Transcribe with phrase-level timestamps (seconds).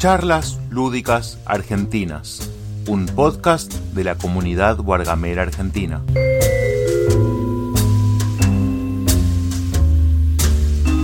[0.00, 2.50] Charlas Lúdicas Argentinas,
[2.88, 6.02] un podcast de la comunidad guargamera argentina.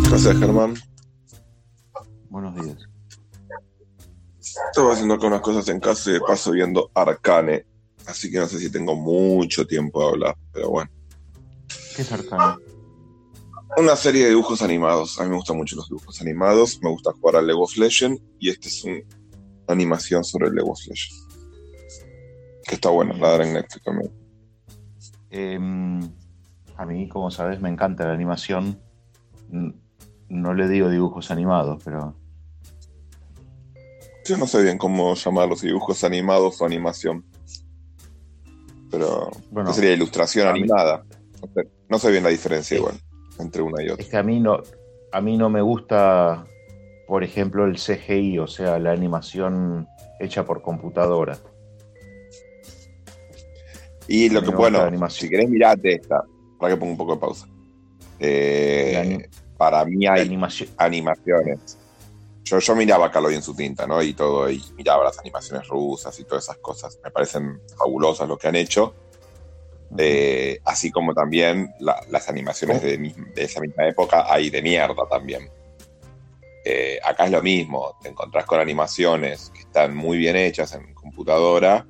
[0.09, 0.77] Gracias, Germán.
[2.31, 2.79] Buenos días.
[4.71, 7.67] Estaba haciendo acá unas cosas en casa y de paso viendo Arcane.
[8.07, 10.91] Así que no sé si tengo mucho tiempo de hablar, pero bueno.
[11.95, 12.66] ¿Qué es Arcane?
[13.75, 15.21] Una serie de dibujos animados.
[15.21, 16.79] A mí me gustan mucho los dibujos animados.
[16.83, 18.23] Me gusta jugar al Lego of Legends.
[18.39, 19.01] Y esta es una
[19.67, 21.27] animación sobre el Lego of Legends.
[22.65, 24.13] Que está buena, la daré en Netflix también.
[25.31, 26.01] Em,
[26.77, 28.81] a mí, como sabes, me encanta la animación.
[30.29, 32.17] No le digo dibujos animados, pero
[34.25, 37.25] Yo no sé bien cómo llamarlos, dibujos animados o animación.
[38.91, 41.05] Pero bueno, ¿qué sería ilustración a animada.
[41.41, 42.81] No sé, no sé bien la diferencia Sí.
[42.83, 43.01] igual
[43.39, 44.03] entre una y otra.
[44.03, 44.63] es que a mí no,
[45.13, 46.45] a mí no me gusta,
[47.07, 49.89] por ejemplo, el CGI, o sea, la animación
[50.21, 51.39] hecha por computadora.
[54.09, 56.23] Y lo que, bueno, si querés mirate esta,
[56.59, 57.49] para que ponga un poco de pausa.
[58.19, 61.79] Eh, para mí hay animación, animaciones.
[62.45, 64.01] Yo, yo miraba Caloy en su tinta, ¿no?
[64.03, 66.99] Y todo, y miraba las animaciones rusas y todas esas cosas.
[67.03, 68.95] Me parecen fabulosas lo que han hecho.
[69.99, 74.61] Eh, así como también la- las animaciones de, mi- de esa misma época hay de
[74.63, 75.49] mierda también.
[76.65, 80.93] Eh, acá es lo mismo, te encontrás con animaciones que están muy bien hechas en
[80.95, 81.87] computadora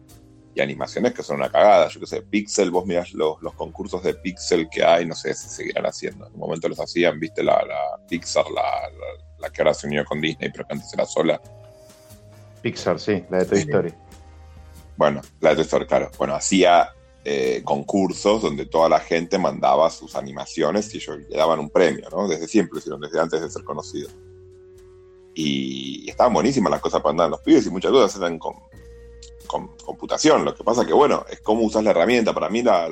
[0.55, 1.89] y animaciones que son una cagada.
[1.89, 5.33] Yo qué sé, Pixel, vos mirás los, los concursos de Pixel que hay, no sé
[5.35, 6.27] si seguirán haciendo.
[6.27, 9.87] En un momento los hacían, viste, la, la Pixar, la, la- la que ahora se
[9.87, 11.41] unió con Disney, pero que antes era sola.
[12.63, 13.65] Pixar, sí, la de Toy Sí.
[13.65, 13.95] Story.
[14.97, 16.11] Bueno, la de Toy Story, claro.
[16.19, 16.91] Bueno, hacía
[17.29, 22.09] eh, concursos donde toda la gente mandaba sus animaciones y ellos le daban un premio,
[22.09, 22.29] ¿no?
[22.29, 24.09] Desde siempre hicieron, desde antes de ser conocido.
[25.35, 28.55] Y, estaban buenísimas las cosas para andar los pibes y muchas cosas eran con,
[29.85, 30.45] computación.
[30.45, 32.33] Lo que pasa que, bueno, es cómo usas la herramienta.
[32.33, 32.89] Para mí la,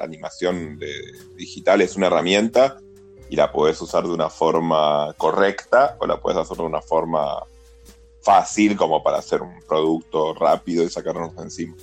[0.00, 0.80] animación
[1.36, 2.78] digital es una herramienta
[3.28, 7.44] y la puedes usar de una forma correcta o la puedes hacer de una forma
[8.22, 11.76] fácil como para hacer un producto rápido y sacarnos de encima.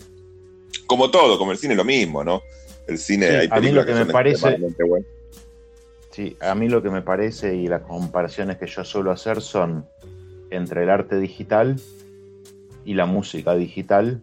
[0.87, 2.41] Como todo, como el cine lo mismo, ¿no?
[2.87, 4.57] El cine Sí, hay a mí lo que me parece-.
[6.11, 9.85] Sí, a mí lo que me parece y las comparaciones que yo suelo hacer son
[10.49, 11.75] entre el arte digital
[12.85, 14.21] y la música digital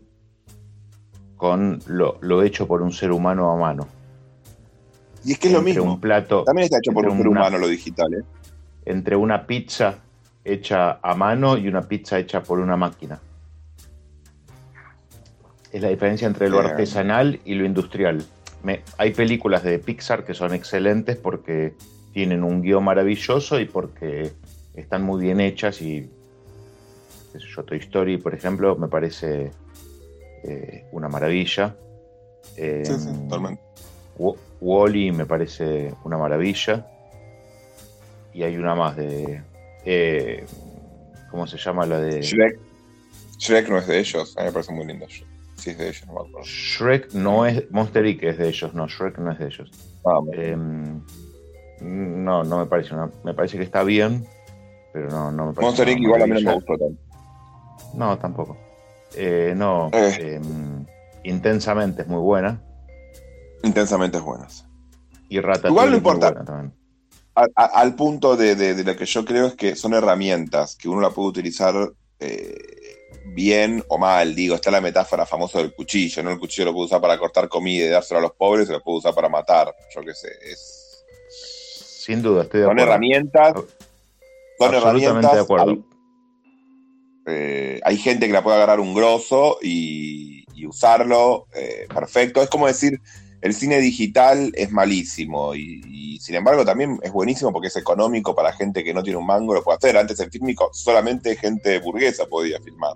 [1.36, 3.88] con lo, lo hecho por un ser humano a mano.
[5.24, 5.84] Y es que es lo mismo.
[5.84, 8.22] Un plato, También está hecho por un ser una- humano lo digital, ¿eh?
[8.86, 9.98] entre una pizza
[10.44, 13.20] hecha a mano y una pizza hecha por una máquina.
[15.72, 18.24] Es la diferencia entre lo artesanal y lo industrial.
[18.62, 21.74] Me- hay películas de Pixar que son excelentes porque
[22.12, 24.32] tienen un guion maravilloso y porque
[24.74, 26.10] están muy bien hechas y
[27.32, 29.50] qué sé yo, Toy Story, por ejemplo, me parece
[30.44, 31.74] eh, una maravilla.
[32.56, 33.62] Eh, Sí, sí, totalmente.
[34.60, 36.86] Wally me parece una maravilla.
[38.34, 39.42] Y hay una más de.
[39.84, 40.44] eh,
[41.30, 42.20] ¿Cómo se llama la de.
[42.22, 42.58] Shrek.
[43.38, 44.36] Shrek no es de ellos.
[44.36, 45.06] A mí me parece muy lindo.
[45.06, 45.26] Shrek.
[45.62, 46.40] Sí, es de ellos, no me acuerdo.
[46.44, 47.70] Shrek no es.
[47.70, 48.22] Monster Inc.
[48.24, 49.70] es de ellos, no, Shrek no es de ellos.
[50.04, 50.56] Ah, Eh,
[51.80, 52.94] no, no me parece.
[53.24, 54.26] Me parece que está bien,
[54.92, 55.62] pero no, no me parece.
[55.66, 56.00] Monster Inc.
[56.00, 57.00] igual a mí no me gustó tanto.
[57.94, 58.56] No, tampoco.
[59.14, 60.40] Eh, no, Eh.
[61.24, 62.60] intensamente es muy buena.
[63.62, 64.66] Intensamente es buenas.
[65.28, 66.30] Y Ratatouille Igual no importa.
[66.32, 66.72] buena
[67.54, 71.00] al punto de, de- de lo que yo creo es que son herramientas que uno
[71.00, 71.74] la puede utilizar
[72.20, 72.58] eh,
[73.34, 74.34] bien o mal.
[74.34, 76.30] Digo, está la metáfora famosa del cuchillo, ¿no?
[76.30, 78.82] El cuchillo lo puedo usar para cortar comida y dárselo a los pobres, o lo
[78.82, 79.74] puedo usar para matar.
[79.94, 80.28] Yo qué sé.
[80.42, 81.04] Es,
[82.04, 82.90] Sin duda, estoy de son acuerdo.
[82.92, 83.52] herramientas.
[84.58, 85.34] Son Absolutamente herramientas.
[85.34, 85.70] de acuerdo.
[85.70, 85.84] Hay,
[87.26, 92.42] eh, hay gente que la puede agarrar un grosso y, y usarlo eh, perfecto.
[92.42, 93.00] Es como decir,
[93.40, 98.34] el cine digital es malísimo y, y, sin embargo también es buenísimo porque es económico
[98.34, 99.96] para gente que no tiene un mango, lo puede hacer.
[99.96, 102.94] Antes el fílmico solamente gente burguesa podía filmar.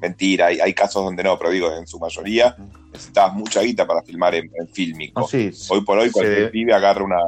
[0.00, 2.56] Mentira, hay, hay casos donde no, pero digo, en su mayoría
[2.92, 5.20] necesitabas mucha guita para filmar en, en fílmico.
[5.22, 7.18] No, sí, Hoy por hoy se- cualquier pibe agarra una...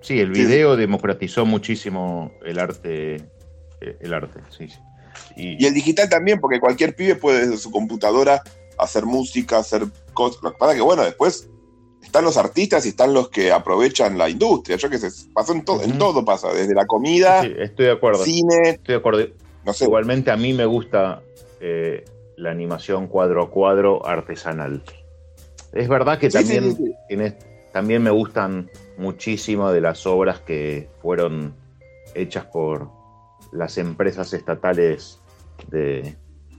[0.00, 3.28] Sí, el Sí, video democratizó muchísimo el arte.
[3.80, 4.68] El arte, sí.
[5.36, 8.42] Y, Y el digital también, porque cualquier pibe puede desde su computadora
[8.78, 9.82] hacer música, hacer
[10.14, 10.42] cosas.
[10.42, 11.48] Lo que pasa es que, bueno, después
[12.02, 14.76] están los artistas y están los que aprovechan la industria.
[14.76, 17.92] Yo qué sé, pasó en, todo en todo pasa, desde la comida, sí, estoy de
[17.92, 18.24] acuerdo.
[18.24, 19.26] cine, Estoy de acuerdo.
[19.64, 19.84] No sé.
[19.84, 21.22] Igualmente a mí me gusta
[21.60, 22.04] eh,
[22.36, 24.82] la animación cuadro a cuadro artesanal.
[25.72, 26.94] Es verdad que Sí, también, sí, sí.
[27.10, 27.34] en es-
[27.72, 28.68] también me gustan
[28.98, 31.54] muchísimo de las obras que fueron
[32.14, 32.88] hechas por
[33.52, 35.20] las empresas estatales
[35.68, 36.16] de,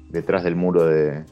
[0.09, 1.25] detrás del muro de,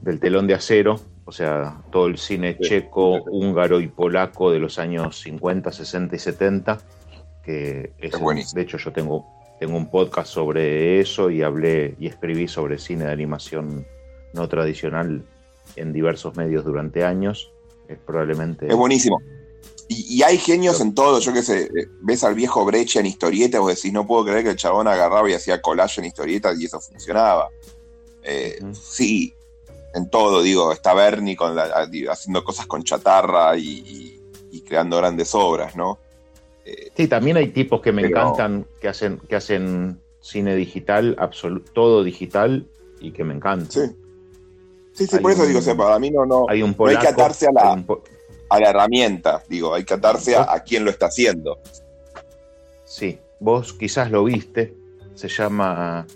[0.00, 4.78] del telón de acero, o sea, todo el cine checo, húngaro y polaco de los
[4.78, 6.78] años 50, 60 y 70,
[7.42, 8.12] que es,
[8.54, 9.26] de hecho yo tengo,
[9.64, 13.86] tengo un podcast sobre eso y hablé y escribí sobre cine de animación
[14.34, 15.24] no tradicional
[15.76, 17.50] en diversos medios durante años.
[17.88, 18.68] Es probablemente...
[18.68, 19.22] Es buenísimo.
[19.88, 21.70] Y, hay genios en todo, yo qué sé,
[22.02, 25.30] ves al viejo Brecha en historietas, vos decís, no puedo creer que el chabón agarraba
[25.30, 27.48] y hacía collage en historietas y eso funcionaba.
[28.22, 29.32] Eh, sí,
[29.94, 34.20] en todo, digo, está Bernie con haciendo cosas con chatarra y,
[34.68, 35.98] creando grandes obras, ¿no?
[36.64, 41.16] Eh, sí, también hay tipos que me encantan, que hacen, que hacen cine digital,
[41.72, 42.66] todo digital,
[43.00, 43.70] y que me encantan.
[43.70, 43.96] Sí.
[44.92, 47.08] Sí, sí, por eso digo, o sea, para mí no, no, hay, un hay que
[47.08, 47.84] atarse a la,
[48.48, 51.58] a la herramienta, digo, hay que atarse a, quien lo está haciendo.
[52.84, 54.72] Sí, vos quizás lo viste,
[55.14, 56.06] se llama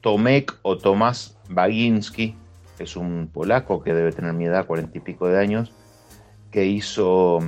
[0.00, 2.36] Tomek o Tomás Baginski,
[2.80, 5.72] es un polaco que debe tener mi edad, cuarenta y pico de años,
[6.50, 7.38] que hizo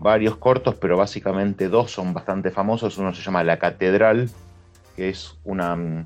[0.00, 2.98] varios cortos, pero básicamente dos son bastante famosos.
[2.98, 4.30] Uno se llama La Catedral,
[4.96, 6.04] que es una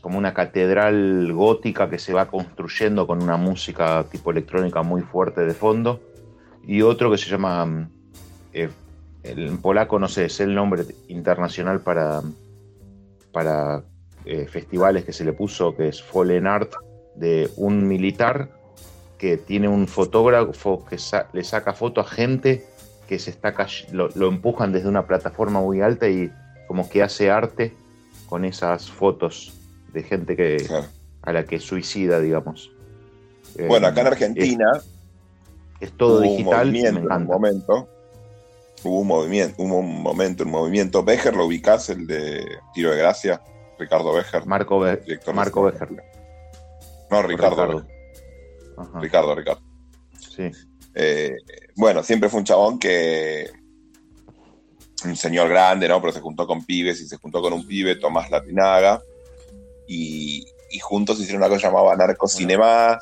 [0.00, 5.44] como una catedral gótica que se va construyendo con una música tipo electrónica muy fuerte
[5.44, 6.00] de fondo.
[6.64, 7.90] Y otro que se llama,
[8.52, 8.70] eh,
[9.24, 12.22] en polaco no sé, es el nombre internacional para,
[13.32, 13.82] para
[14.24, 16.72] eh, festivales que se le puso, que es Fallen Art,
[17.16, 18.50] de un militar
[19.18, 20.96] que tiene un fotógrafo que
[21.32, 22.64] le saca foto a gente
[23.08, 23.54] que se está
[23.90, 26.30] lo, lo empujan desde una plataforma muy alta y
[26.66, 27.74] como que hace arte
[28.28, 29.54] con esas fotos
[29.92, 30.68] de gente que
[31.22, 32.70] a la que suicida, digamos.
[33.66, 34.82] Bueno, acá en eh, Argentina
[35.80, 36.68] es, todo digital.
[36.68, 37.88] Un momento,
[38.84, 41.02] hubo un movimiento, hubo un momento, un movimiento.
[41.02, 41.88] Becher, ¿lo ubicás?
[41.88, 42.44] El de
[42.74, 43.42] Tiro de Gracia,
[43.78, 44.44] Ricardo Becher.
[44.46, 44.80] Marco,
[45.34, 45.88] Marco Becher.
[47.10, 47.86] No, Ricardo.
[49.00, 49.62] Ricardo, Ricardo.
[50.18, 50.50] Sí.
[51.00, 51.36] Eh,
[51.76, 53.48] bueno, siempre fue un chabón que
[55.04, 56.00] un señor grande, ¿no?
[56.00, 59.00] Pero se juntó con pibes y se juntó con un pibe, Tomás Latinaga,
[59.86, 60.44] y,
[60.82, 62.98] juntos hicieron una cosa llamada Narcocinema,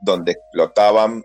[0.00, 1.24] donde explotaban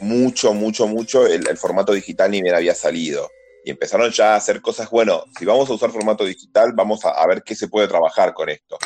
[0.00, 3.30] mucho, mucho, mucho el, formato digital ni bien había salido.
[3.64, 7.26] Y empezaron ya a hacer cosas, bueno, si vamos a usar formato digital, vamos a,
[7.26, 8.76] ver qué se puede trabajar con esto.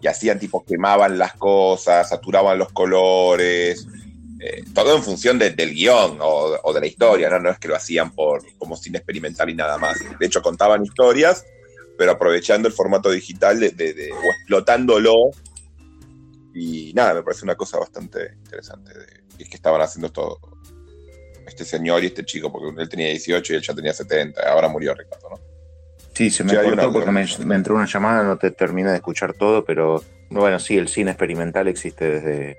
[0.00, 3.86] Y hacían tipo, quemaban las cosas, saturaban los colores,
[4.40, 7.38] eh, todo en función del guion o, de la historia, ¿no?
[7.38, 9.98] no es que lo hacían por como cine experimental y nada más.
[10.18, 11.44] De hecho, contaban historias
[12.00, 15.32] pero aprovechando el formato digital de, o explotándolo.
[16.54, 18.98] Y nada, me parece una cosa bastante interesante.
[18.98, 19.04] De,
[19.38, 20.40] es que estaban haciendo esto
[21.46, 24.40] este señor y este chico, porque él tenía 18 y él ya tenía 70.
[24.50, 25.40] Ahora murió Ricardo, ¿no?
[26.14, 29.66] Sí, se me cortó porque me, entró una llamada, no te terminé de escuchar todo,
[29.66, 32.56] pero bueno, sí, el cine experimental existe desde...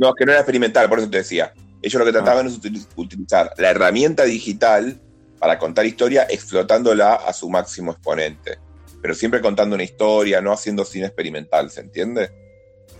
[0.00, 1.52] No, es que no era experimental, por eso te decía.
[1.80, 2.50] Ellos lo que trataban ah.
[2.50, 5.00] es utilizar la herramienta digital
[5.38, 8.58] para contar historia explotándola a su máximo exponente
[9.00, 12.30] pero siempre contando una historia, no haciendo cine experimental, ¿se entiende?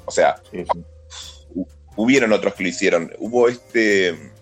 [0.06, 0.40] O sea,
[1.96, 3.12] hubieron otros que lo hicieron.
[3.18, 4.32] Hubo este,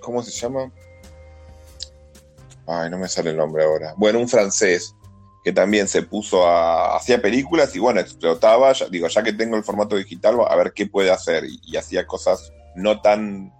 [0.00, 0.72] ¿cómo se llama?
[2.66, 3.94] Ay, no me sale el nombre ahora.
[3.96, 4.94] Bueno, un francés
[5.42, 6.96] que también se puso a.
[6.96, 8.72] hacía películas y bueno, explotaba.
[8.90, 11.44] digo, ya que tengo el formato digital, a ver qué puede hacer.
[11.44, 13.52] Y, hacía cosas no tan.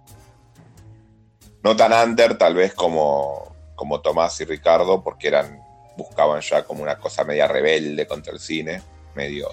[1.61, 5.61] no tan under, tal vez como, como Tomás y Ricardo, porque eran
[5.97, 8.81] buscaban ya como una cosa media rebelde contra el cine,
[9.13, 9.47] medio...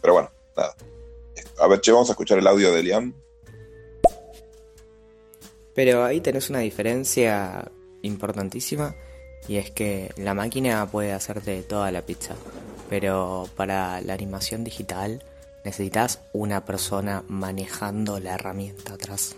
[0.00, 0.74] Pero bueno, nada.
[1.60, 3.14] A ver, che, vamos a escuchar el audio de Liam.
[5.74, 7.70] Pero ahí tenés una diferencia
[8.02, 8.94] importantísima
[9.48, 12.34] y es que la máquina puede hacerte toda la pizza,
[12.88, 15.22] pero para la animación digital
[15.64, 19.36] necesitas una persona manejando la herramienta atrás.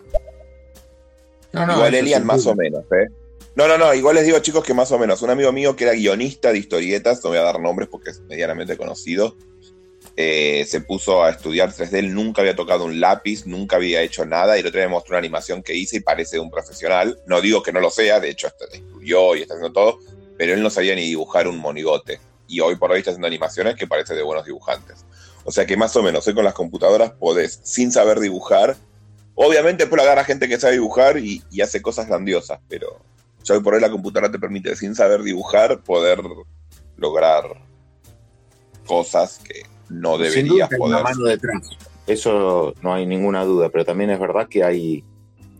[1.52, 3.08] Igual Elian más o menos, ¿eh?
[3.54, 5.84] No, no, no, igual les digo chicos que más o menos, un amigo mío que
[5.84, 9.34] era guionista de historietas, no voy a dar nombres porque es medianamente conocido,
[10.14, 14.26] eh, se puso a estudiar 3D, él nunca había tocado un lápiz, nunca había hecho
[14.26, 16.50] nada, y el otro día me mostró una animación que hice y parece de un
[16.50, 18.66] profesional, no digo que no lo sea, de hecho hasta
[19.06, 19.98] estudió y está haciendo todo,
[20.36, 23.75] pero él no sabía ni dibujar un monigote, y hoy por hoy está haciendo animaciones
[23.75, 25.04] que parece de buenos dibujantes.
[25.44, 28.76] O sea que más o menos, hoy con las computadoras podés, sin saber dibujar,
[29.34, 33.00] obviamente después agarra gente que sabe dibujar y hace cosas grandiosas, pero
[33.46, 36.20] ya hoy por hoy la computadora te permite, sin saber dibujar, poder
[36.96, 37.44] lograr
[38.86, 41.02] cosas que no deberías poder.
[41.02, 41.70] mano detrás.
[42.06, 45.04] Eso no hay ninguna duda, pero también es verdad que hay,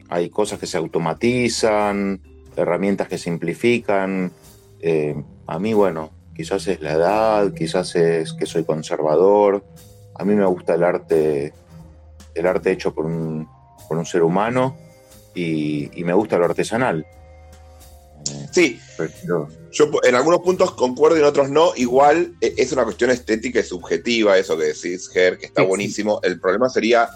[0.09, 2.21] hay cosas que se automatizan,
[2.57, 4.33] herramientas que simplifican.
[4.81, 5.15] Eh,
[5.47, 9.65] a mí, bueno, quizás es la edad, quizás es que soy conservador.
[10.15, 11.53] A mí me gusta el arte,
[12.35, 13.49] el arte hecho por un,
[13.89, 14.77] por un ser humano
[15.35, 17.07] y, y me gusta lo artesanal.
[18.51, 21.73] Sí, Pero- yo en algunos puntos concuerdo y en otros no.
[21.77, 25.65] Igual eh, es una cuestión estética y subjetiva, eso que decís, Ger, que está Sí,
[25.65, 25.69] sí.
[25.69, 26.21] buenísimo.
[26.23, 27.11] El problema sería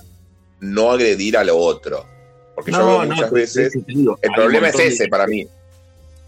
[0.61, 2.05] no agredir a lo otro.
[2.61, 3.73] Porque yo veo muchas te- veces.
[3.73, 5.47] te digo, El problema es de- ese para mí.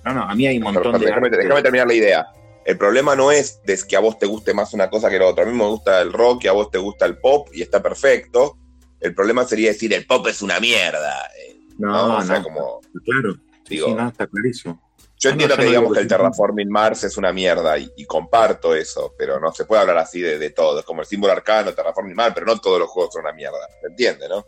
[0.04, 1.06] No, no, a mí hay un montón de.
[1.06, 2.26] déjame, déjame terminar la idea.
[2.64, 5.26] El problema no es de que a vos te guste más una cosa que la
[5.26, 5.44] otra.
[5.44, 7.82] A mí me gusta el rock y a vos te gusta el pop y está
[7.82, 8.56] perfecto.
[9.00, 11.26] El problema sería decir el pop es una mierda.
[11.38, 12.08] eh, No, ¿no?
[12.08, 13.36] no, O sea, como, claro.
[13.68, 14.80] Digo, sí, no, está clarísimo.
[15.18, 16.08] yo No, entiendo yo que no digamos que el.
[16.08, 20.20] Terraforming Mars es una mierda y, y comparto eso, pero no se puede hablar así
[20.20, 20.78] de, de todo.
[20.80, 23.58] Es como el símbolo arcano, Terraforming Mars, pero no todos los juegos son una mierda.
[23.80, 24.44] ¿Se entiende, no?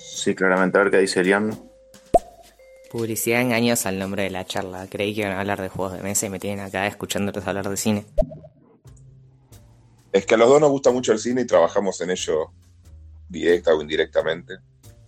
[0.00, 0.78] Sí, claramente.
[0.78, 1.50] A ver qué dice Elian.
[2.90, 4.86] Publicidad engañosa al nombre de la charla.
[4.90, 7.68] Creí que iban a hablar de juegos de mesa y me tienen acá escuchándolos hablar
[7.68, 8.04] de cine.
[10.12, 12.50] Es que a los dos nos gusta mucho el cine y trabajamos en ello
[13.28, 14.54] directa o indirectamente.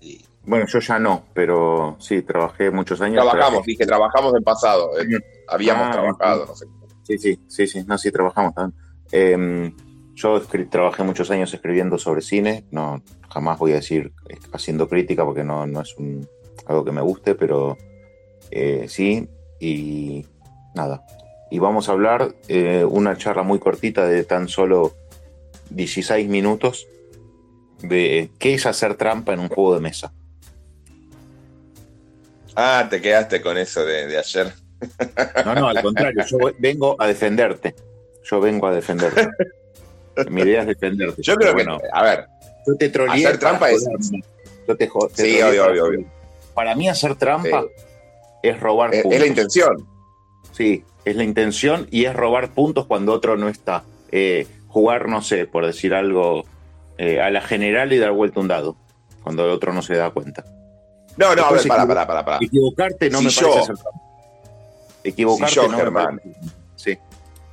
[0.00, 3.16] Y Bueno, yo ya no, pero sí, trabajé muchos años.
[3.16, 4.90] trabajamos, trabajé- dije, trabajamos en pasado.
[5.00, 5.06] eh,
[5.48, 6.66] habíamos Ah, trabajado, no sé.
[7.02, 8.80] Sí, sí, sí, sí, no, sí, trabajamos también.
[9.10, 9.72] Eh,
[10.14, 10.40] yo
[10.70, 15.44] trabajé muchos años escribiendo sobre cine, no, jamás voy a decir eh, haciendo crítica porque
[15.44, 16.28] no, no es un,
[16.66, 17.78] algo que me guste, pero
[18.50, 19.28] eh, sí,
[19.60, 20.26] y
[20.74, 21.04] nada.
[21.50, 24.94] Y vamos a hablar eh, una charla muy cortita de tan solo
[25.70, 26.86] 16 minutos
[27.82, 30.12] de qué es hacer trampa en un juego de mesa.
[32.54, 34.52] Ah, te quedaste con eso de, de ayer.
[35.44, 37.74] No, no, al contrario, yo vengo a defenderte.
[38.24, 39.28] Yo vengo a defenderte.
[40.28, 41.22] Mi idea es defenderte.
[41.22, 42.26] Yo creo que, Bueno, a ver,
[42.66, 43.84] Yo te troleé Hacer trampa es-.
[44.68, 46.06] Yo te, te Sí, obvio, para obvio, joderme.
[46.54, 47.64] Para mí hacer trampa
[48.42, 49.20] es robar es, es puntos.
[49.20, 49.86] la intención.
[50.52, 53.82] Sí, es la intención y es robar puntos cuando otro no está.
[54.12, 56.44] Eh, jugar, no sé, por decir algo,
[56.98, 58.76] eh, a la general y dar vuelta un dado,
[59.22, 60.44] cuando el otro no se da cuenta.
[61.16, 62.38] No, no, a ver, para, para, para, para.
[62.40, 64.00] Equivocarte no Si me yo- parece hacer trampa.
[65.04, 66.38] Equivocarte si yo, no me Germán, parece.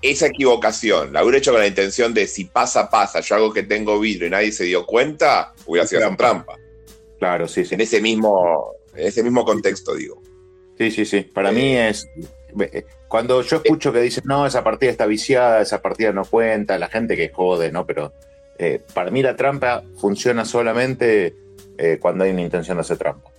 [0.01, 3.63] Esa equivocación la hubiera hecho con la intención de si pasa, pasa, yo hago que
[3.63, 6.55] tengo vidrio y nadie se dio cuenta, hubiera sido hacer trampa.
[7.19, 7.75] claro, sí, sí.
[7.75, 10.21] En ese mismo, en ese mismo contexto, digo.
[10.77, 11.21] Sí, sí, sí.
[11.21, 12.07] Para Eh, mí es.
[12.59, 16.77] eh, Cuando yo escucho que dicen, no, esa partida está viciada, esa partida no cuenta,
[16.77, 17.85] la gente que jode, ¿no?
[17.85, 18.13] Pero
[18.57, 21.35] eh, para mí la trampa funciona solamente
[21.77, 23.29] eh, cuando hay una intención de hacer trampa.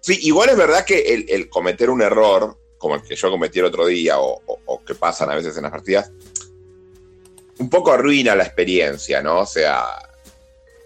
[0.00, 3.58] Sí, igual es verdad que el, el cometer un error, como el que yo cometí
[3.58, 6.10] el otro día, o, o- o que pasan a veces en las partidas,
[7.58, 9.40] un poco arruina la experiencia, ¿no?
[9.40, 9.84] O sea,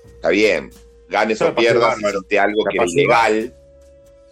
[0.05, 0.71] está bien,
[1.09, 2.19] ganes o pierdas, bárbaro.
[2.19, 3.55] hiciste algo La que pasé ilegal.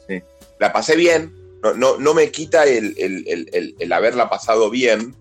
[0.07, 0.23] Sí.
[0.61, 5.17] La pasé bien, no, no, no me quita el, el- el- el- haberla pasado bien.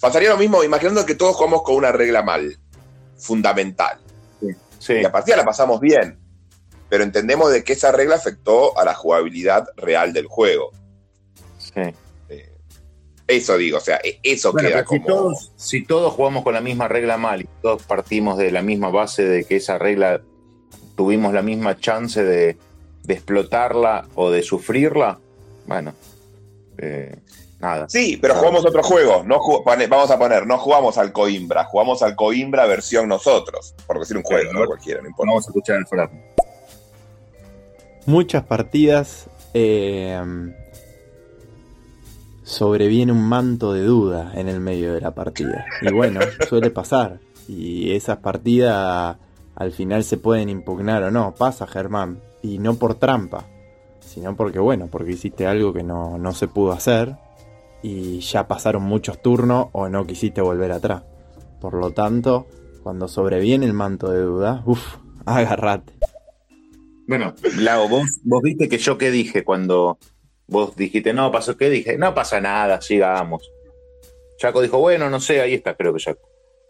[0.00, 2.58] Pasaría lo mismo, imaginando que todos jugamos con una regla mal,
[3.18, 3.98] fundamental.
[4.78, 6.18] Sí, Y la partida la pasamos bien,
[6.88, 10.72] pero entendemos de que esa regla afectó a la jugabilidad real del juego.
[11.74, 11.80] Sí.
[12.28, 12.52] Eh,
[13.26, 15.06] Eso digo, o sea, e- eso Bueno, queda pero si como.
[15.06, 18.90] todos, si todos jugamos con la misma regla mal y todos partimos de la misma
[18.90, 20.20] base de que esa regla
[20.96, 22.58] tuvimos la misma chance de,
[23.04, 25.18] de explotarla o de sufrirla,
[25.66, 25.94] bueno,
[26.78, 27.16] eh,
[27.60, 27.88] nada.
[27.88, 29.22] Sí, pero jugamos otro juego.
[29.24, 29.38] No
[29.88, 33.74] vamos a poner, no jugamos al Coimbra, jugamos al Coimbra versión nosotros.
[33.86, 34.60] Por decir un juego, Claro.
[34.60, 35.30] no cualquiera, no importa.
[35.30, 36.10] Vamos a escuchar el Fran.
[38.06, 40.20] muchas partidas eh,
[42.50, 45.66] sobreviene un manto de duda en el medio de la partida.
[45.82, 47.20] Y bueno, suele pasar.
[47.48, 49.16] Y esas partidas
[49.54, 51.32] al final se pueden impugnar o no.
[51.34, 52.20] Pasa, Germán.
[52.42, 53.46] Y no por trampa,
[54.00, 57.16] sino porque, bueno, porque hiciste algo que no, no se pudo hacer.
[57.82, 61.04] Y ya pasaron muchos turnos o no quisiste volver atrás.
[61.60, 62.48] Por lo tanto,
[62.82, 65.92] cuando sobreviene el manto de duda, uff, agarrate.
[67.06, 69.98] Bueno, Lago, vos, vos viste que yo qué dije cuando
[70.50, 73.50] vos dijiste, no, pasó qué dije, no pasa nada, sigamos.
[74.36, 76.28] Chaco dijo, bueno, no sé, ahí está, creo que Chaco.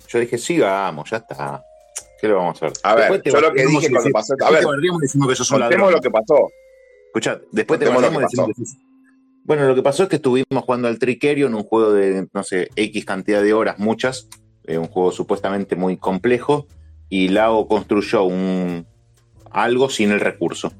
[0.08, 1.62] Yo dije, sigamos, ya está.
[2.20, 2.78] ¿Qué le vamos a hacer?
[2.82, 4.66] A ver, Después te yo lo que dije cuando decimos- pasó- a después ver, te
[4.66, 5.92] bardeamos y decimos que sos un ladrón.
[5.92, 6.50] lo que pasó.
[7.06, 8.76] Escuchá, después te Contemos lo bardeamos y que decimos que sos-
[9.44, 12.42] Bueno, lo que pasó es que estuvimos jugando al Triquerio en un juego de, no
[12.44, 14.28] sé, X cantidad de horas, muchas,
[14.66, 16.66] eh, un juego supuestamente muy complejo,
[17.08, 18.86] y Lao construyó un
[19.50, 20.72] algo sin el recurso.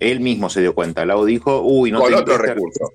[0.00, 1.04] Él mismo se dio cuenta.
[1.04, 2.92] Lao dijo, uy, no con tengo otro recurso.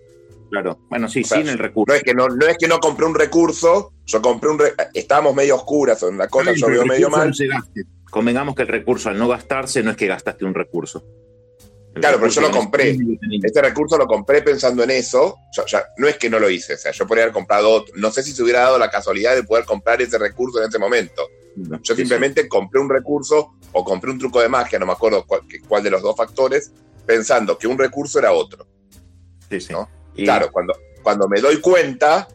[0.50, 1.92] Claro, bueno, sí, O sea, sin el recurso.
[1.94, 4.58] No es, que no, no es que no compré un recurso, yo compré un.
[4.60, 7.30] re- estábamos medio oscuras en la cosa, yo veo medio mal.
[7.32, 7.64] no.
[8.10, 11.04] Convengamos que el recurso al no gastarse no es que gastaste un recurso.
[11.94, 12.98] Claro, pero yo lo compré.
[13.44, 15.36] Este recurso lo compré pensando en eso.
[15.56, 17.94] Yo- ya- no es que no lo hice, o sea, yo podría haber comprado otro.
[17.98, 20.80] No sé si se hubiera dado la casualidad de poder comprar ese recurso en ese
[20.80, 21.28] momento.
[21.84, 25.42] Yo simplemente compré un recurso o compré un truco de magia, no me acuerdo cuál,
[25.68, 26.72] cuál de los dos factores,
[27.10, 28.68] pensando que un recurso era otro.
[29.50, 29.74] Sí, sí.
[29.74, 29.90] ¿no?
[30.14, 32.28] Y- Claro, cuando, cuando me doy cuenta,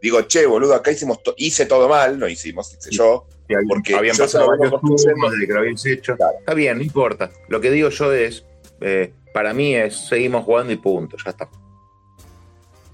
[0.00, 3.26] digo, che, boludo, acá hicimos to- hice todo mal, no hicimos, hice yo.
[3.68, 6.16] porque habían yo pasado varios turnos desde que lo habías hecho.
[6.16, 6.38] Claro.
[6.38, 7.30] Está bien, no importa.
[7.48, 8.46] Lo que digo yo es,
[8.80, 11.50] eh, para mí es, seguimos jugando y punto, ya está.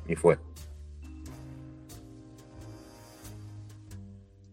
[0.09, 0.38] Y fue.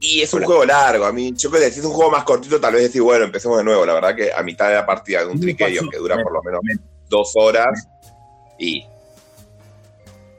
[0.08, 2.24] Y es un juego largo, a mí, yo creo que si es un juego más
[2.24, 3.86] cortito, tal vez decir, bueno, empecemos de nuevo.
[3.86, 6.44] La verdad que a mitad de la partida de un triquerio que dura por lo
[6.44, 6.76] menos me-
[7.10, 7.88] dos horas
[8.60, 8.86] y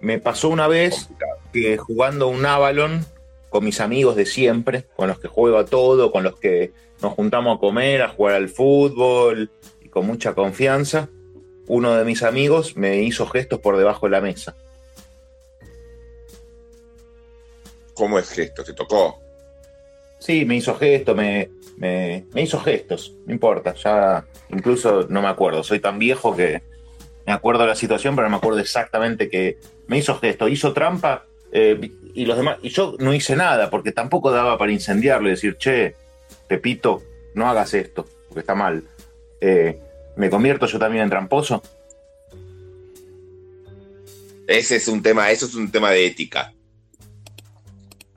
[0.00, 1.38] Me pasó una vez complicado.
[1.52, 3.04] que jugando un Avalon
[3.48, 7.14] con mis amigos de siempre, con los que juego a todo, con los que nos
[7.14, 9.50] juntamos a comer, a jugar al fútbol
[9.82, 11.08] y con mucha confianza,
[11.66, 14.54] uno de mis amigos me hizo gestos por debajo de la mesa.
[17.94, 18.62] ¿Cómo es gesto?
[18.62, 19.18] ¿Te tocó?
[20.18, 25.62] Sí, me hizo gestos, me, me, hizo gestos, no importa, ya incluso no me acuerdo,
[25.62, 26.62] soy tan viejo que
[27.26, 30.72] me acuerdo de la situación, pero no me acuerdo exactamente que me hizo gestos, hizo
[30.72, 35.28] trampa eh, y los demás, y yo no hice nada, porque tampoco daba para incendiarlo
[35.28, 35.94] y decir, che,
[36.48, 37.02] Pepito,
[37.34, 38.84] no hagas esto, porque está mal.
[39.40, 39.78] Eh,
[40.16, 41.62] ¿Me convierto yo también en tramposo?
[44.46, 46.54] Ese es un tema, eso es un tema de ética.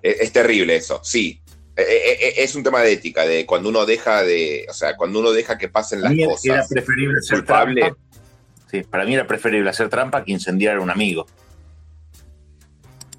[0.02, 1.39] Es, es terrible eso, sí.
[1.80, 4.96] Eh, eh, eh, Es un tema de ética, de cuando uno deja de, o sea,
[4.98, 6.68] cuando uno deja que pasen las mí era cosas.
[6.70, 7.82] preferible hacer culpable.
[7.82, 7.98] trampa.
[8.70, 11.26] Sí, para mí era preferible hacer trampa que incendiar a un amigo.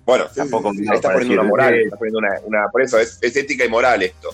[0.04, 3.18] Bueno, Tampoco sí, sí, está poniendo una moral, está poniendo una, una- por eso es,
[3.20, 4.30] es ética y moral esto.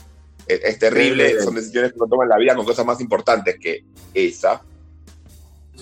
[0.47, 3.59] Es, es terrible, son decisiones que uno toma en la vida con cosas más importantes
[3.59, 4.63] que esa.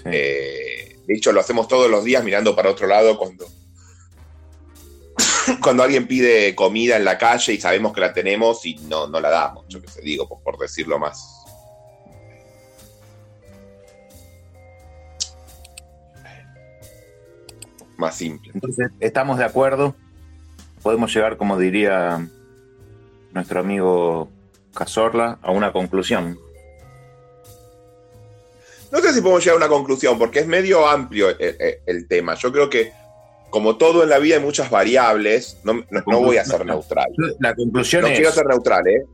[0.05, 3.47] Eh, de hecho, lo hacemos todos los días mirando para otro lado cuando,
[5.63, 9.21] cuando alguien pide comida en la calle y sabemos que la tenemos y no, no
[9.21, 11.41] la damos, yo que sé, digo, por, por decirlo más.
[17.97, 18.51] Más simple.
[18.55, 19.95] Entonces, estamos de acuerdo.
[20.83, 22.27] Podemos llegar, como diría
[23.33, 24.31] nuestro amigo
[24.75, 26.39] Cazorla, a una conclusión.
[28.91, 32.09] No sé si podemos llegar a una conclusión, porque es medio amplio el, el- el
[32.09, 32.35] tema.
[32.35, 32.93] Yo creo que,
[33.55, 35.61] como todo en la vida, hay muchas variables.
[35.63, 37.07] No, no- no voy a ser neutral.
[37.39, 38.17] La conclusión No es.
[38.19, 39.05] quiero ser neutral, ¿eh?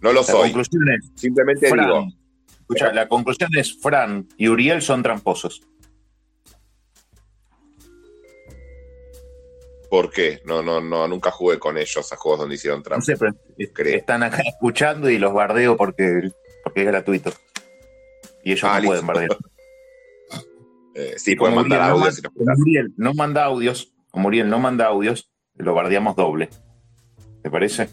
[0.00, 0.42] No lo la soy.
[0.52, 1.10] conclusión es.
[1.20, 2.06] Simplemente Fran, digo.
[2.60, 5.60] escucha, la conclusión es: Fran y Uriel son tramposos.
[9.90, 10.40] ¿Por qué?
[10.44, 13.04] No, no, no, nunca jugué con ellos a juegos donde hicieron No trampa.
[13.04, 13.34] sé, pero
[13.72, 13.96] Creo.
[13.96, 16.30] están acá escuchando y los bardeo porque,
[16.62, 17.32] porque es gratuito.
[18.44, 18.88] Y ellos Ah, no listo.
[18.90, 19.30] pueden bardear.
[20.94, 22.52] Eh, sí, pueden mandar Uriel audios no.
[22.56, 26.48] Uriel manda audios, como Uriel no manda audios, lo bardeamos doble.
[27.42, 27.88] ¿Te parece?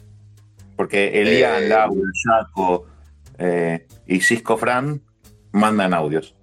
[0.76, 2.86] Porque Elian, Eh, Laura, Jaco
[3.38, 5.02] eh, y Cisco Fran
[5.52, 6.36] mandan audios.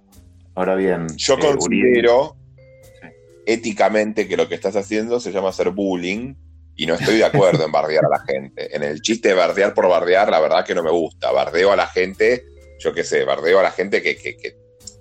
[0.55, 2.35] Ahora bien, Yo eh, considero
[3.01, 3.07] Sí.
[3.45, 6.35] éticamente que lo que estás haciendo se llama hacer bullying
[6.77, 8.75] y no estoy de acuerdo en bardear a la gente.
[8.75, 11.31] En el chiste de bardear por bardear, la verdad que no me gusta.
[11.31, 12.45] Bardeo a la gente,
[12.79, 14.55] yo qué sé, bardeo a la gente que, que- que-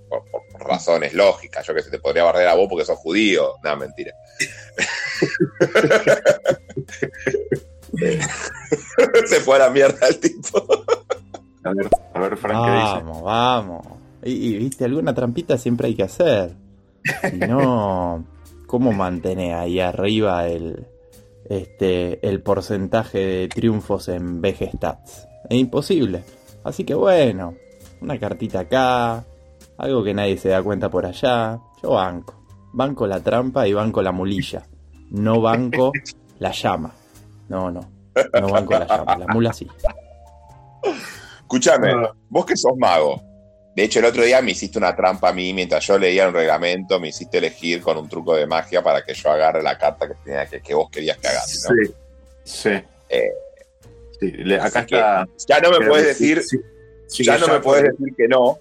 [0.09, 2.99] por, por- por razones lógicas, yo que sé, te podría bardear a vos porque sos
[2.99, 3.55] judío.
[3.62, 4.12] No, mentira.
[9.27, 10.62] se fue a la mierda el tipo.
[11.64, 13.05] A ver, a ver Fran, ¿qué dice?
[13.05, 13.87] Vamos, vamos.
[14.23, 16.55] Y, y, viste, alguna trampita siempre hay que hacer.
[17.31, 18.25] Si no,
[18.67, 20.87] ¿cómo mantener ahí arriba el,
[21.49, 25.29] este, el porcentaje de triunfos en VG Stats?
[25.49, 26.23] Es imposible.
[26.64, 27.55] Así que bueno,
[28.01, 29.25] una cartita acá,
[29.79, 31.59] algo que nadie se da cuenta por allá.
[31.83, 32.43] Yo banco.
[32.73, 34.63] Banco la trampa y banco la mulilla.
[35.11, 35.93] No banco
[36.39, 36.93] la llama.
[37.49, 37.81] No, no.
[38.41, 39.17] No banco la llama.
[39.19, 39.69] La mula sí.
[41.41, 42.13] Escúchame, Ah.
[42.29, 43.23] vos que sos mago.
[43.77, 46.35] De hecho, el otro día me hiciste una trampa a mí mientras yo leía un
[46.35, 50.07] reglamento, me hiciste elegir con un truco de magia para que yo agarre la carta
[50.07, 51.67] que, tenía que, que vos querías que hagas.
[51.69, 51.75] ¿no?
[51.85, 51.93] Sí,
[52.45, 52.69] sí.
[53.09, 53.31] Eh,
[54.21, 55.27] Sí, le- acá está.
[55.49, 56.57] Ya no me puedes decir, sí,
[57.09, 58.59] sí, ya no me puedes decir que no.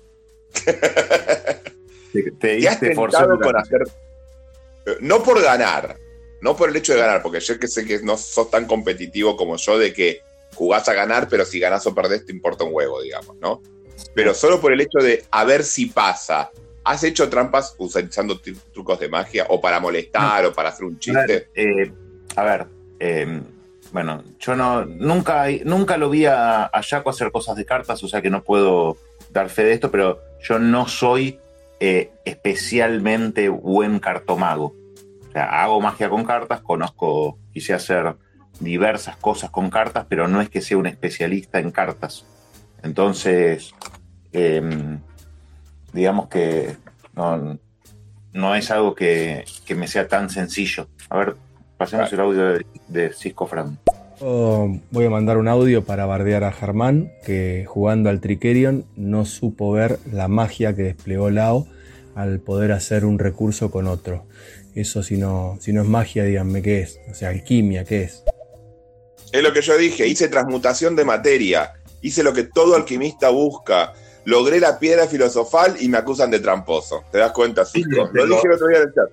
[0.53, 3.81] Te, te Te has tentado con hacer.
[5.01, 5.97] No por ganar,
[6.41, 9.35] no por el hecho de ganar, porque yo que sé que no sos tan competitivo
[9.37, 10.21] como yo de que
[10.55, 13.61] jugás a ganar, pero si ganás o perdés te importa un huevo, digamos, ¿no?
[14.13, 16.51] Pero solo por el hecho de a ver si pasa.
[16.85, 20.95] ¿Has hecho trampas utilizando tru- trucos de magia o para molestar o para hacer un
[20.95, 21.27] A chiste?
[21.27, 21.91] ver, eh,
[22.35, 22.65] a ver,
[22.99, 23.41] eh,
[23.93, 28.07] bueno, yo no nunca nunca lo vi a, a Jaco hacer cosas de cartas, o
[28.09, 28.97] sea que no puedo
[29.33, 31.39] dar fe de esto, pero yo no soy
[31.79, 34.75] eh, especialmente buen cartomago.
[35.27, 38.15] O sea, hago magia con cartas, conozco, quise hacer
[38.59, 42.25] diversas cosas con cartas, pero no es que sea un especialista en cartas.
[42.83, 43.73] Entonces,
[44.31, 44.99] em,
[45.91, 46.77] digamos que
[47.15, 47.57] no,
[48.31, 50.87] no es algo que, que, me sea tan sencillo.
[51.09, 51.35] A ver,
[51.77, 53.79] pasemos el audio de, de Cisco Fran.
[54.25, 59.25] Oh, voy a mandar un audio para bardear a Germán, que jugando al Trickerion no
[59.25, 61.67] supo ver la magia que desplegó Lao
[62.15, 64.23] al poder hacer un recurso con otro.
[64.75, 67.01] Eso si no, si no es magia, díganme qué es.
[67.11, 68.23] O sea, alquimia, ¿qué es?
[69.33, 73.91] Es lo que yo dije, hice transmutación de materia, hice lo que todo alquimista busca,
[74.23, 77.03] logré la piedra filosofal y me acusan de tramposo.
[77.11, 78.09] ¿Te das cuenta, Cisco?
[78.13, 79.09] lo dije el otro día en el chat.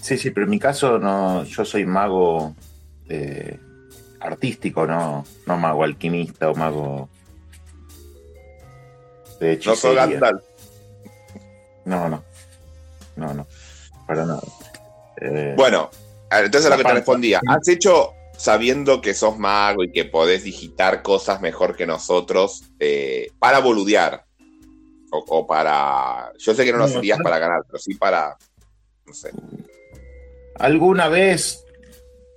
[0.00, 2.54] Sí, sí, pero en mi caso no, yo soy mago
[3.08, 3.58] eh,
[4.20, 7.08] artístico, no, no mago alquimista o mago
[9.40, 9.72] de hechicería.
[9.72, 10.44] No soy Gandalf.
[11.84, 12.24] No, no.
[13.16, 13.46] No, no.
[14.06, 14.42] Para nada.
[15.20, 15.90] Eh, bueno,
[16.30, 17.40] entonces a lo que te respondía.
[17.48, 23.30] ¿Has hecho sabiendo que sos mago y que podés digitar cosas mejor que nosotros eh,
[23.38, 24.24] para boludear?
[25.12, 26.32] O, para.
[26.38, 28.36] Yo sé que no lo hacías para ganar, pero sí para.
[29.06, 29.32] No sé.
[30.54, 31.64] Alguna vez.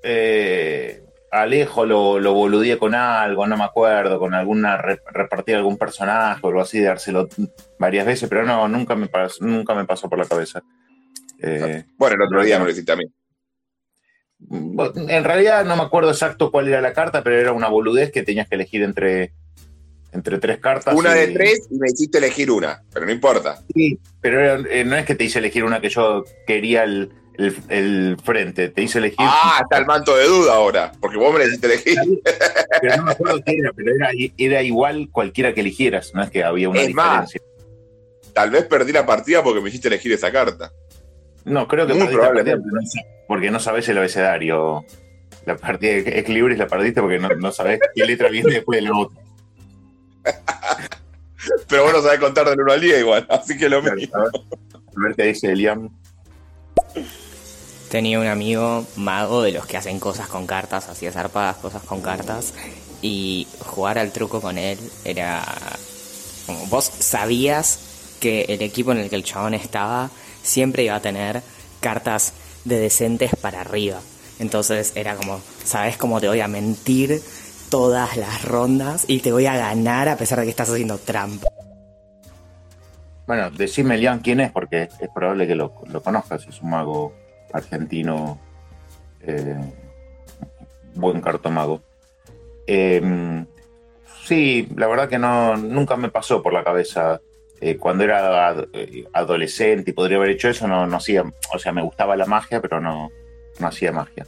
[0.02, 1.03] Eh,
[1.34, 6.48] Alejo lo, lo boludeé con algo, no me acuerdo, con alguna repartir algún personaje o
[6.48, 7.28] algo así, de dárselo
[7.80, 10.62] varias veces, pero no, nunca me pasó, nunca me pasó por la cabeza.
[11.41, 13.06] Eh, bueno, el otro día me lo hiciste a mí.
[15.08, 18.22] En realidad no me acuerdo exacto cuál era la carta, pero era una boludez que
[18.22, 19.34] tenías que elegir entre,
[20.12, 20.93] entre tres cartas.
[20.93, 23.60] Una de tres y me hiciste elegir una, pero no importa.
[23.74, 28.17] Sí, pero eh, no es que te hice elegir una que yo quería el, el,
[28.24, 29.17] frente, te hice elegir.
[29.19, 31.98] Ah, está el manto de duda ahora, porque vos me hiciste elegir.
[32.82, 33.91] Pero no me acuerdo qué era, pero
[34.38, 37.41] era, igual cualquiera que eligieras, no es que había una diferencia.
[38.34, 40.72] tal vez perdí la partida porque me hiciste elegir esa carta.
[41.46, 42.60] No, creo que perdí la
[43.28, 44.86] porque no sabes el abecedario.
[45.46, 48.89] La partida de Equilibris la perdiste porque no, no sabes qué letra viene después de
[48.89, 49.22] la otra.
[51.67, 54.17] Pero vos no sabés contar de 1 al día igual, así que lo mismo.
[54.17, 54.30] A
[54.96, 55.89] ver qué dice Eliam.
[57.89, 62.01] Tenía un amigo mago de los que hacen cosas con cartas, hacía zarpadas cosas con
[62.01, 62.53] cartas.
[63.01, 65.43] Y jugar al truco con él era.
[66.45, 67.79] Como vos sabías
[68.19, 70.09] que el equipo en el que el chabón estaba
[70.41, 71.41] siempre iba a tener
[71.81, 72.33] cartas
[72.65, 73.99] de decentes para arriba.
[74.39, 77.21] Entonces era como, ¿sabes cómo te voy a mentir
[77.69, 81.53] todas las rondas y te voy a ganar a pesar de que estás haciendo trampa?
[83.25, 86.45] Bueno, decime, Lian, quién es, porque es probable que lo, lo conozcas.
[86.47, 87.13] Es un mago
[87.53, 88.38] argentino,
[89.21, 89.55] eh,
[90.95, 91.81] buen cartomago.
[92.67, 93.45] Em,
[94.25, 97.21] sí, la verdad que no, nunca me pasó por la cabeza.
[97.62, 101.71] Eh, cuando era eh, adolescente y podría haber hecho eso, no, no hacía, o sea,
[101.71, 103.09] me gustaba la magia, pero no,
[103.59, 104.27] no hacía magia.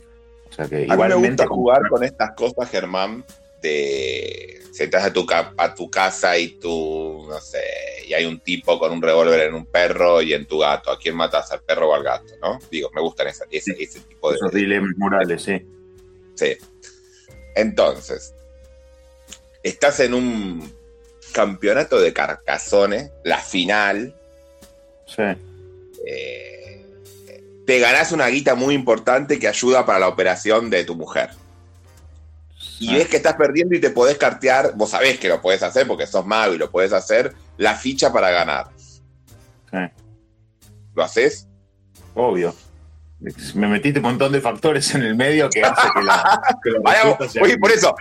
[0.49, 1.15] O sea que a igualmente.
[1.15, 3.25] Mí me gusta jugar con estas cosas, Germán,
[3.65, 5.25] de entras a tu,
[5.58, 7.63] a tu casa y tú, no sé,
[8.08, 10.91] y hay un tipo con un revólver en un perro y en tu gato.
[10.91, 12.34] ¿A quién matas, al perro o al gato?
[12.41, 12.60] ¿no?
[12.69, 14.36] Digo, me gustan ese, ese, tipo de...
[14.36, 15.65] Esos dilemas morales, sí.
[16.36, 16.58] Sí.
[17.56, 18.34] Entonces,
[19.63, 20.73] estás en un
[21.32, 24.13] campeonato de carcazones, la final.
[25.08, 25.23] Sí.
[26.06, 26.86] Eh,
[27.65, 31.30] te ganás una guita muy importante que ayuda para la operación de tu mujer
[32.80, 35.88] y ves que estás perdiendo y te podés cartear, vos sabés que lo podés hacer
[35.88, 38.68] porque sos mago y lo podés hacer, la ficha para ganar.
[40.94, 41.48] ¿Lo haces?
[42.14, 42.56] Obvio.
[43.56, 46.42] Me metiste un montón de factores en el medio que hace que la.
[47.42, 47.96] oye, por eso.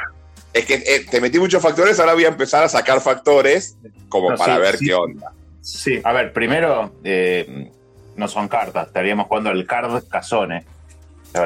[0.53, 3.77] Es que eh, te metí muchos factores, ahora voy a empezar a sacar factores
[4.09, 5.33] como para ver qué onda.
[5.61, 7.73] Sí, a ver, primero, eh,
[8.17, 10.65] no son cartas, estaríamos jugando el card Casone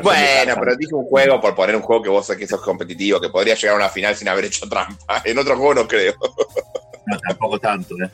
[0.02, 3.30] bueno, pero dije un juego por poner un juego que vos que sos competitivo, que
[3.30, 5.22] podría llegar a una final sin haber hecho trampa.
[5.24, 6.14] En otro juego no creo.
[7.06, 8.10] No, tampoco tanto, ¿eh?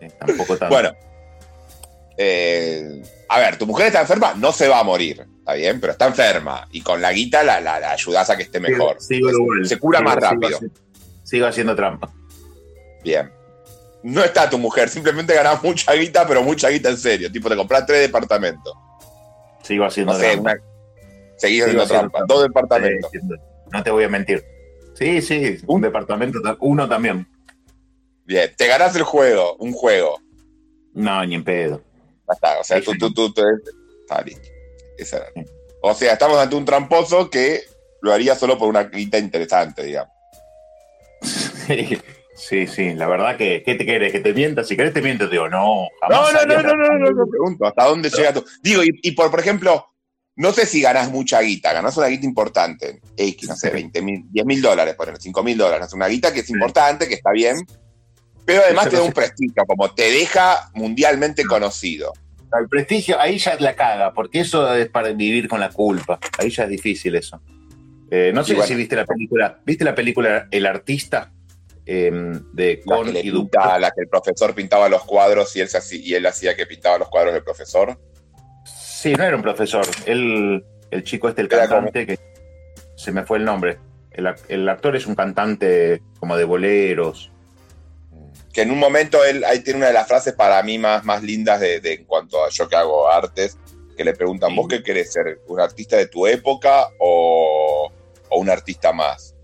[0.00, 0.74] Sí, tampoco tanto.
[0.74, 0.92] Bueno.
[2.18, 5.92] Eh, a ver, tu mujer está enferma, no se va a morir, está bien, pero
[5.92, 6.66] está enferma.
[6.72, 8.96] Y con la guita la, la, ayudás a que esté mejor.
[8.98, 10.58] se cura más rápido.
[11.22, 12.10] Sigo, haciendo trampa.
[13.04, 13.30] Bien.
[14.02, 17.30] No está tu mujer, simplemente ganás mucha guita, pero mucha guita en serio.
[17.30, 18.72] Tipo, te compras tres departamentos.
[19.62, 20.56] Sigo haciendo trampa.
[21.36, 22.24] Seguís haciendo trampa.
[22.26, 23.10] Dos departamentos.
[23.72, 24.44] no te voy a mentir.
[24.94, 27.26] Sí, sí, un departamento, uno también.
[28.24, 30.18] Bien, te ganás el juego, un juego.
[30.94, 31.82] No, ni en pedo.
[32.26, 33.42] Ya está, o sea, tú, tú, tú, tú,
[34.00, 34.48] está listo.
[35.82, 37.60] O sea, estamos ante un tramposo que
[38.00, 40.12] lo haría solo por una quita interesante, digamos.
[42.38, 44.12] Sí, sí, la verdad que, ¿qué te querés?
[44.12, 44.62] ¿Que te mienta?
[44.62, 46.32] Si querés te miento, digo, no, No, jamás.
[46.34, 48.44] no, no, no, tal- no, no, no, pregunto, ¿hasta dónde llega tú?
[48.62, 49.86] Digo, y, y por, por ejemplo,
[50.36, 54.24] no sé si ganás mucha guita, ganás una guita importante, X, no sé, 20 mil,
[54.30, 57.66] 10 mil dólares, poner 5 mil dólares, una guita que es importante, que está bien,
[58.44, 62.12] pero además te da un prestigio, como te deja mundialmente conocido.
[62.58, 66.18] El prestigio, ahí ya la caga, porque eso es para vivir con la culpa.
[66.38, 67.40] Ahí ya es difícil eso.
[68.08, 68.68] Eh, no sé bueno.
[68.68, 69.60] si viste la película.
[69.64, 71.32] ¿Viste la película El artista?
[71.84, 72.10] Eh,
[72.52, 75.60] de La Con que, le y pinta, la que el profesor pintaba los cuadros y
[75.60, 77.98] él, y él hacía que pintaba los cuadros del profesor.
[79.06, 79.86] Sí, no era un profesor.
[80.04, 82.18] Él, el chico este, el Era cantante, que
[82.96, 83.78] se me fue el nombre.
[84.10, 87.30] El, ac- el actor es un cantante como de boleros.
[88.52, 91.22] Que en un momento él ahí tiene una de las frases para mí más, más
[91.22, 93.56] lindas de, de en cuanto a yo que hago artes,
[93.96, 94.56] que le preguntan, Sí.
[94.56, 95.38] ¿vos qué querés ser?
[95.46, 97.92] ¿Un artista de tu época o,
[98.28, 99.36] o un artista más?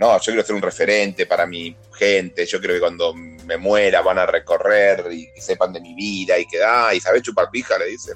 [0.00, 4.02] No, yo quiero ser un referente para mi gente, yo creo que cuando me muera
[4.02, 7.78] van a recorrer y, sepan de mi vida y que, ah, y sabés chupar pija,
[7.78, 8.14] le dice.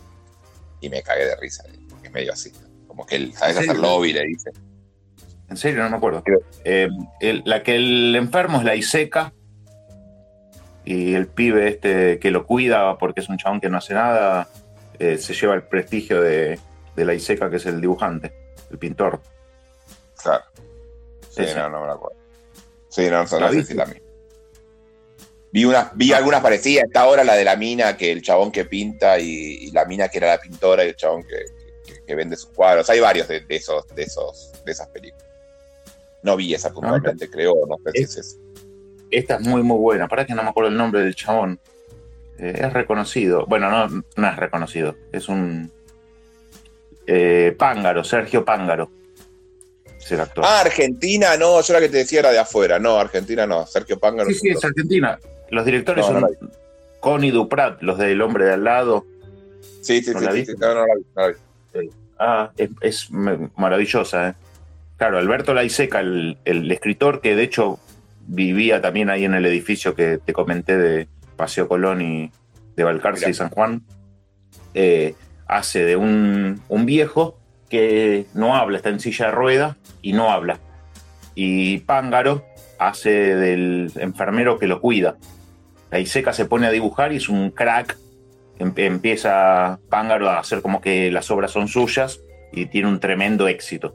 [0.80, 2.52] Y me cagué de risa, porque es medio así.
[2.86, 4.12] Como que él, ¿sabes ¿En hacer lobby?
[4.12, 4.50] Le dice.
[5.50, 6.22] En serio, no me acuerdo.
[6.64, 6.88] Eh,
[7.20, 9.32] el- la que el enfermo es la Iseca.
[10.84, 14.48] Y el pibe este que lo cuida porque es un chabón que no hace nada,
[14.98, 16.58] eh, se lleva el prestigio de,
[16.96, 18.32] de la Iseca, que es el dibujante,
[18.70, 19.20] el pintor.
[20.22, 20.44] Claro.
[21.30, 22.16] Sí, no, no me acuerdo.
[22.88, 24.07] Sí, no, no, no ¿La sé si la misma.
[25.50, 26.84] Vi, unas, vi algunas parecidas.
[26.86, 29.28] Está ahora la de la mina, que el chabón que pinta y,
[29.62, 31.36] y la mina que era la pintora y el chabón que,
[31.86, 32.88] que- que vende sus cuadros.
[32.90, 35.26] Hay varios de, de esos, de esos, de esas películas.
[36.22, 38.38] No vi esa puntualmente, creo, no sé si Es-.
[39.10, 40.06] Esta es muy, muy buena.
[40.08, 41.58] Para que no me acuerdo el nombre del chabón.
[42.38, 43.46] Eh, es reconocido.
[43.46, 44.94] Bueno, no, no es reconocido.
[45.12, 45.72] Es un.
[47.06, 48.90] eh, Pángaro, Sergio Pángaro.
[49.98, 50.44] Es el actor.
[50.46, 52.78] Ah, Argentina, no, yo la que te decía era de afuera.
[52.78, 54.28] No, Argentina no, Sergio Pángaro.
[54.30, 55.18] sí, sí, es Argentina.
[55.50, 56.50] Los directores No, no son
[57.00, 59.04] Connie Duprat, los del hombre de al lado.
[59.82, 61.90] Sí, sí, ¿No sí, la sí, sí, no, no la vi, no la vi.
[62.18, 64.34] Ah, es, maravillosa, ¿eh?
[64.96, 67.78] Claro, Alberto Laiseca, el, el escritor que de hecho
[68.26, 72.32] vivía también ahí en el edificio que te comenté de Paseo Colón y
[72.76, 73.30] de Balcarce Mirá.
[73.30, 73.82] y San Juan,
[74.74, 75.14] eh,
[75.46, 80.30] hace de un, un viejo que no habla, está en silla de ruedas y no
[80.30, 80.58] habla.
[81.34, 82.44] Y Pángaro
[82.78, 85.16] hace del enfermero que lo cuida.
[85.90, 87.96] Laiseca se pone a dibujar y es un crack
[88.60, 92.20] Em- empieza Pángaro a hacer como que las obras son suyas
[92.52, 93.94] y tiene un tremendo éxito.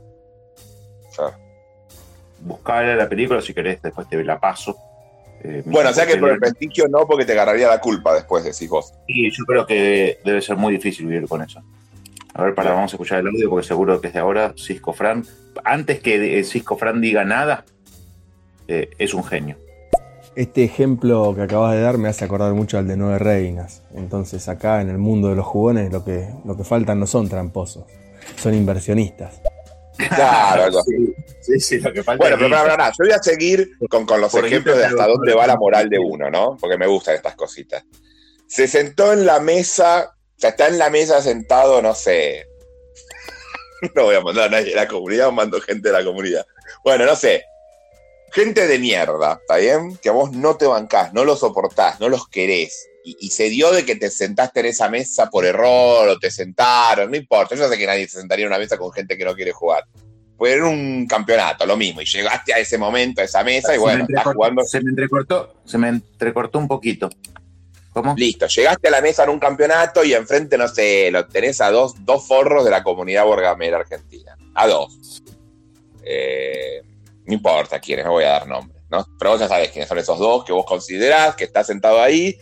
[2.39, 4.75] Buscala la película si querés, después te la paso.
[5.43, 8.13] Eh, Bueno, o sea que por el Sí, prestigio no, porque te agarraría la culpa
[8.13, 8.93] después, decís vos.
[9.07, 11.61] yo creo que debe ser muy difícil vivir con eso.
[12.33, 14.93] A ver, para, vamos a escuchar el audio porque seguro que es de ahora Cisco
[14.93, 15.25] Fran.
[15.63, 17.65] Antes que eh, Cisco Fran diga nada,
[18.67, 19.57] eh, es un genio.
[20.35, 23.83] Este ejemplo que acabas de dar me hace acordar mucho al de Nueve Reinas.
[23.93, 27.29] Entonces acá en el mundo de los jugones lo que, lo que faltan no son
[27.29, 27.83] tramposos,
[28.41, 29.41] son inversionistas.
[29.95, 31.13] Claro, algo así.
[31.41, 34.31] Sí, sí, lo que falta Bueno, pero pará, yo voy a seguir con, con los
[34.31, 36.57] Por ejemplos de hasta pero- dónde va la moral de uno, ¿no?
[36.59, 37.83] Porque me gustan estas cositas.
[38.47, 42.47] Se sentó en la mesa, o sea, está en la mesa sentado, no sé.
[43.95, 46.45] No voy a mandar a nadie de la comunidad, mando gente de la comunidad.
[46.85, 47.43] Bueno, no sé.
[48.33, 49.95] Gente de mierda, ¿está bien?
[49.97, 52.89] Que a vos no te bancás, no los soportás, no los querés.
[53.05, 56.31] Y, y se dio de que te sentaste en esa mesa por error o te
[56.31, 57.53] sentaron, no importa.
[57.53, 59.85] Yo sé que nadie se sentaría en una mesa con gente que no quiere jugar.
[60.35, 62.01] Fue en un campeonato, lo mismo.
[62.01, 64.63] Y llegaste a ese momento, a esa mesa, y bueno, estás jugando.
[64.63, 67.09] Se me entrecortó, se me entrecortó un poquito.
[67.91, 68.15] ¿Cómo?
[68.17, 71.69] Listo, llegaste a la mesa en un campeonato y enfrente, no sé, lo tenés a
[71.69, 74.35] dos, dos forros de la comunidad borgamera argentina.
[74.55, 75.21] A dos.
[76.03, 76.81] Eh,
[77.25, 79.07] no importa quiénes, no voy a dar nombres, ¿no?
[79.19, 82.37] Pero vos ya sabés quiénes son esos dos que vos considerás, que estás sentado ahí.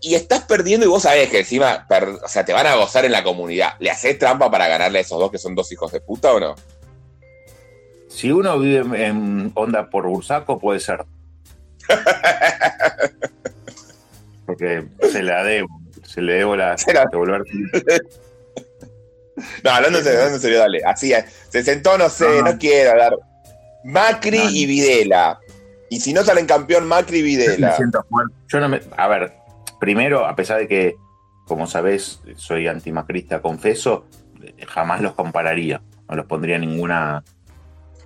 [0.00, 3.04] Y estás perdiendo y vos sabés que encima, per- o sea, te van a gozar
[3.04, 3.74] en la comunidad.
[3.78, 6.40] ¿Le haces trampa para ganarle a esos dos que son dos hijos de puta o
[6.40, 6.54] no?
[8.08, 11.04] Si uno vive en onda por Bursaco, puede ser.
[14.46, 15.68] Porque se la debo.
[16.04, 16.76] Se le debo la
[17.10, 17.42] devolver.
[19.64, 20.82] No, hablando en serio, hablando en serio, dale.
[20.84, 21.12] Así.
[21.48, 22.52] Se sentó, no sé, No.
[22.52, 23.16] no, quiero hablar.
[23.84, 24.50] Macri No, no.
[24.50, 25.38] y Videla.
[25.90, 27.76] Y si no salen campeón Macri y Me Videla.
[27.76, 28.04] siento.
[28.48, 28.80] Yo no me.
[28.96, 29.32] A ver,
[29.80, 30.96] primero, a pesar de que,
[31.46, 34.06] como sabés, soy antimacrista, confeso,
[34.68, 35.82] jamás los compararía.
[36.08, 37.22] No los pondría ninguna.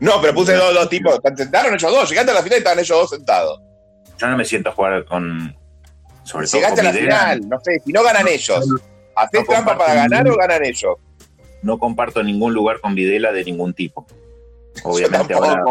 [0.00, 1.18] No, pero puse dos, dos tipos.
[1.36, 2.08] Sentaron ellos dos.
[2.08, 3.60] Llegaste a la final y estaban ellos dos sentados.
[4.18, 5.56] Yo no me siento a jugar con.
[6.24, 7.18] Sobre todo Llegaste a con la Videla.
[7.20, 7.48] final.
[7.48, 8.64] No sé, si no ganan ellos.
[9.14, 10.96] ¿Hacés trampa para ganar ningún- o ganan ellos?
[11.62, 14.06] No comparto ningún lugar con Videla de ningún tipo.
[14.84, 15.62] Obviamente ahora.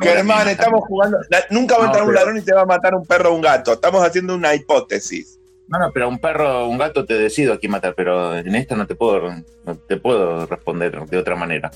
[0.00, 1.18] Germán, estamos jugando.
[1.28, 3.30] la- nunca va a No, entrar un ladrón y te va a matar un perro
[3.30, 3.72] o un gato.
[3.74, 5.38] Estamos haciendo una hipótesis.
[5.68, 8.74] No, no, pero un perro, un gato te decido a quién matar, pero en esta
[8.74, 9.30] no te puedo,
[9.64, 11.70] no te puedo responder de otra manera.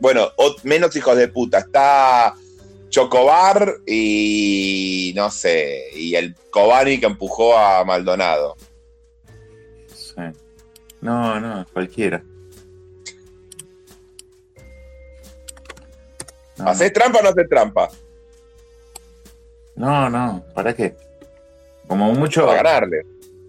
[0.00, 1.58] Bueno, o- menos hijos de puta.
[1.58, 2.34] Está
[2.90, 8.56] Chocobar y no sé, y el Cobani que empujó a Maldonado.
[9.94, 10.14] Sí.
[11.00, 12.22] No, no, cualquiera.
[16.58, 17.88] No, ¿Haces trampa o no haces trampa?
[19.76, 20.94] no, no, ¿para qué?
[21.88, 23.02] Como mucho, Para ganarle.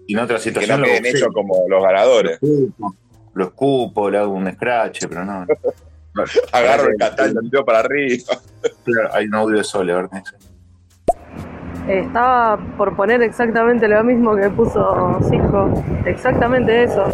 [0.06, 2.38] y en otra Y que situación no lo queden ellos como los ganadores.
[2.42, 2.94] Lo escupo,
[3.34, 5.44] lo escupo, le hago un scratch, pero no.
[5.46, 6.24] no.
[6.52, 8.24] Agarro el catal, lo tiro para arriba.
[8.84, 10.08] Claro, Hay un audio de Sole, a ver.
[11.88, 15.70] Estaba por poner exactamente lo mismo que puso Cisco.
[16.04, 17.04] Exactamente eso.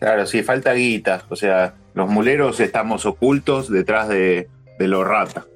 [0.00, 1.24] Claro, sí, falta guita.
[1.28, 5.46] O sea, los muleros estamos ocultos detrás de, de los rata.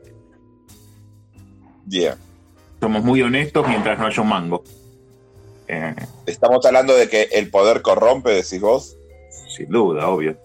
[1.87, 2.15] Bien.
[2.81, 4.63] Somos muy honestos mientras no haya un mango.
[5.67, 5.95] Eh,
[6.27, 8.97] Estamos hablando de que el poder corrompe, decís vos.
[9.49, 10.37] sin duda, obvio.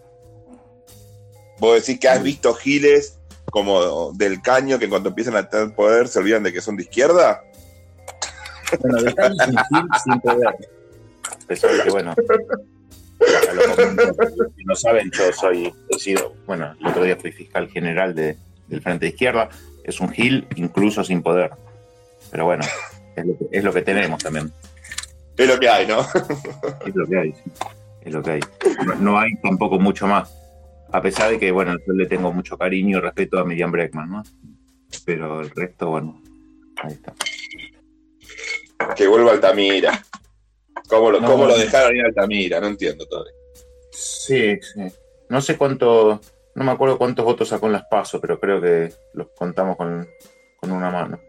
[1.59, 3.17] Vos decís que has visto giles
[3.51, 6.83] como del caño que cuando empiezan a tener poder se olvidan de que son de
[6.83, 7.43] izquierda.
[8.79, 10.47] Bueno, sin fin, sin poder.
[10.47, 12.15] A pesar de que, bueno,
[13.53, 18.13] lo si no saben, yo soy, he sido, bueno, el otro día fui fiscal general
[18.15, 18.37] de-
[18.67, 19.49] del Frente de Izquierda.
[19.83, 21.51] Es un gil incluso sin poder.
[22.31, 22.63] Pero bueno,
[23.15, 24.51] es lo que, es lo que tenemos también.
[25.37, 26.01] Es lo que hay, ¿no?
[26.85, 27.51] Es lo que hay, sí.
[28.01, 28.39] Es lo que hay.
[28.85, 30.33] No, no hay tampoco mucho más.
[30.91, 34.09] A pesar de que, bueno, yo le tengo mucho cariño y respeto a Miriam Breckman,
[34.09, 34.23] ¿no?
[35.05, 36.21] Pero el resto, bueno,
[36.83, 37.13] ahí está.
[38.95, 40.03] Que vuelva Altamira.
[40.89, 41.57] ¿Cómo lo, No, cómo lo no.
[41.57, 42.59] dejaron ir a Altamira?
[42.59, 43.33] No entiendo todavía.
[43.91, 44.81] Sí, sí.
[45.29, 46.19] No sé cuánto,
[46.55, 50.07] no me acuerdo cuántos votos sacó en las PASO, pero creo que los contamos con,
[50.59, 51.19] con una mano.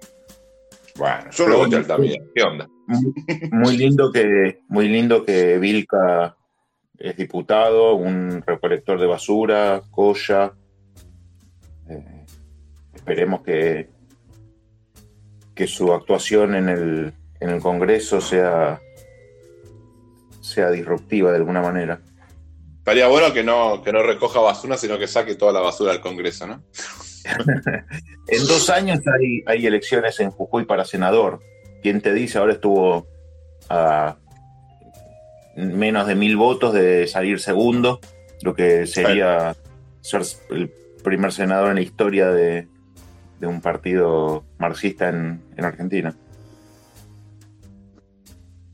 [0.96, 2.24] Bueno, yo lo voté a Altamira.
[2.34, 2.68] ¿Qué onda?
[3.52, 6.36] Muy, lindo que, muy lindo que Vilca
[6.98, 10.52] es diputado, un recolector de basura, Coya.
[11.88, 12.26] Eh,
[12.94, 13.88] esperemos que,
[15.54, 18.80] que su actuación en el, en el Congreso sea,
[20.50, 22.00] sea disruptiva de alguna manera.
[22.78, 26.00] Estaría bueno que no, que no recoja basura, sino que saque toda la basura del
[26.00, 26.62] Congreso, ¿no?
[28.28, 31.40] En dos años hay, hay elecciones en Jujuy para senador.
[31.82, 32.38] ¿Quién te dice?
[32.38, 33.08] Ahora estuvo
[33.68, 34.16] a
[35.56, 38.00] menos de mil votos de salir segundo,
[38.42, 39.56] lo que sería
[40.00, 42.68] ser el primer senador en la historia de,
[43.40, 46.14] de un partido marxista en, en Argentina.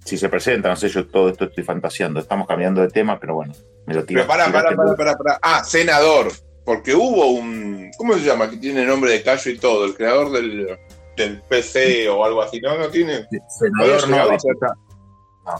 [0.06, 2.20] Si se presenta, no sé, yo todo esto estoy fantaseando.
[2.20, 3.52] Estamos cambiando de tema, pero bueno,
[3.86, 4.20] me lo tiro.
[4.20, 5.38] Pero pará, pará, pará, pará, pará.
[5.42, 6.28] Ah, senador.
[6.64, 7.90] Porque hubo un.
[7.98, 8.48] ¿Cómo se llama?
[8.48, 9.84] Que tiene nombre de callo y todo.
[9.84, 10.78] El creador del,
[11.16, 12.60] del PC o algo así.
[12.60, 13.26] No, no tiene.
[13.48, 14.74] Senador no, Senador, diputado.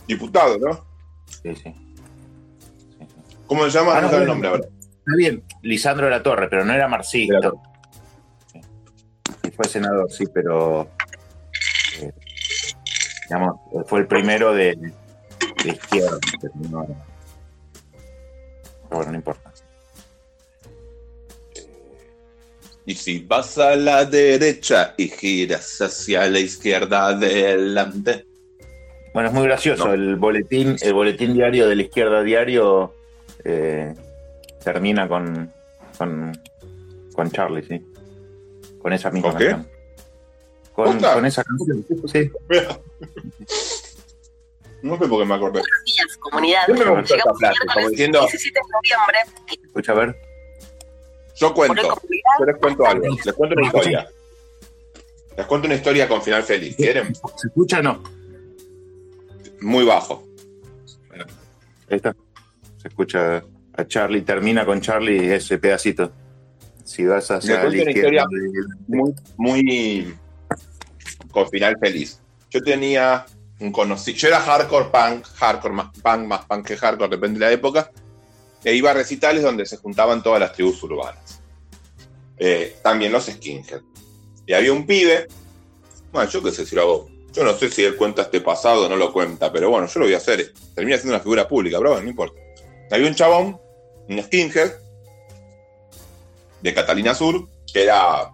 [0.06, 0.86] Diputado, ¿no?
[1.42, 1.74] Sí, sí.
[3.48, 3.98] ¿Cómo se llama?
[3.98, 4.64] Ah, no no, el nombre ahora.
[4.64, 7.52] Está bien, Lisandro de la Torre, pero no era marxista.
[8.52, 8.60] Sí.
[9.56, 10.88] Fue senador, sí, pero
[13.28, 14.76] digamos, fue el primero de,
[15.64, 16.18] de izquierda.
[16.40, 16.86] Pero
[18.90, 19.52] bueno, no importa.
[22.86, 28.24] Y si vas a la derecha y giras hacia la izquierda adelante.
[29.12, 29.88] Bueno, es muy gracioso.
[29.88, 29.94] No.
[29.94, 32.94] El boletín, el boletín diario de la izquierda diario
[33.44, 33.92] eh,
[34.62, 35.52] termina con,
[35.98, 36.32] con
[37.16, 37.82] con Charlie, sí.
[38.78, 39.48] Con esa misma ¿Con qué?
[39.48, 39.75] canción.
[40.76, 41.86] Con, con esa canción.
[42.06, 42.30] Sí.
[44.82, 45.62] No sé por qué me acordé.
[45.86, 46.66] días, comunidad.
[46.68, 49.18] Llegamos frase, como miércoles diciendo, 17 de noviembre.
[49.64, 50.16] Escucha, a ver.
[51.36, 51.82] yo cuento.
[51.82, 53.06] Yo les cuento algo.
[53.24, 54.08] Les cuento una historia.
[55.34, 56.76] Les cuento una historia con final feliz.
[56.76, 57.14] ¿Quieren?
[57.14, 58.02] ¿Se escucha o no?
[59.62, 60.24] Muy bajo.
[61.88, 62.14] Ahí está.
[62.76, 66.12] Se escucha a Charlie, termina con Charlie ese pedacito.
[66.84, 68.26] Si vas hacia la izquierda.
[68.86, 70.14] muy, muy
[71.36, 72.18] con final feliz.
[72.48, 73.26] Yo tenía
[73.60, 77.44] un conocido, yo era hardcore punk, hardcore más punk, más punk que hardcore, depende de
[77.44, 77.90] la época,
[78.64, 81.42] e iba a recitales donde se juntaban todas las tribus urbanas.
[82.38, 83.82] Eh, también los skinhead.
[84.46, 85.26] Y había un pibe,
[86.10, 88.86] bueno, yo qué sé si lo hago, yo no sé si él cuenta este pasado
[88.86, 90.54] o no lo cuenta, pero bueno, yo lo voy a hacer.
[90.74, 92.40] Termina siendo una figura pública, pero bueno, no importa.
[92.90, 93.60] Había un chabón,
[94.08, 94.72] un skinhead,
[96.62, 98.30] de Catalina Sur, que era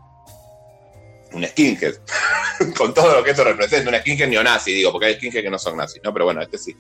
[1.34, 1.94] un skinhead,
[2.76, 5.58] con todo lo que eso representa, un skinhead neonazi, digo, porque hay skinhead que no
[5.58, 6.12] son nazis, ¿no?
[6.12, 6.76] Pero bueno, este sí.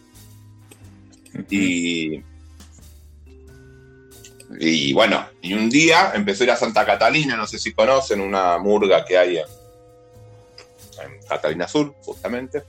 [1.50, 2.22] Y
[4.60, 8.20] Y bueno, y un día empezó a ir a Santa Catalina, no sé si conocen,
[8.20, 9.46] una murga que hay en,
[11.04, 12.62] en Catalina Sur, justamente.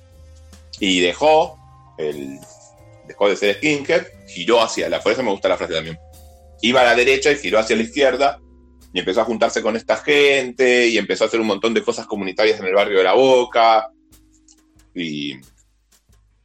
[0.79, 1.59] Y dejó,
[1.97, 2.39] el,
[3.07, 5.99] dejó de ser skinhead, giró hacia la, por eso me gusta la frase también.
[6.61, 8.39] Iba a la derecha y giró hacia la izquierda
[8.93, 12.05] y empezó a juntarse con esta gente y empezó a hacer un montón de cosas
[12.05, 13.91] comunitarias en el barrio de La Boca
[14.93, 15.35] y,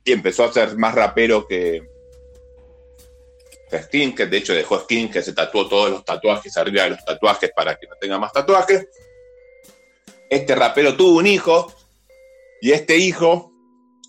[0.07, 1.87] empezó a ser más rapero que,
[3.71, 7.51] que Skinhead, de hecho dejó Skinhead, se tatuó todos los tatuajes arriba de los tatuajes
[7.55, 8.89] para que no tenga más tatuajes.
[10.31, 11.71] Este rapero tuvo un hijo
[12.63, 13.53] y este hijo,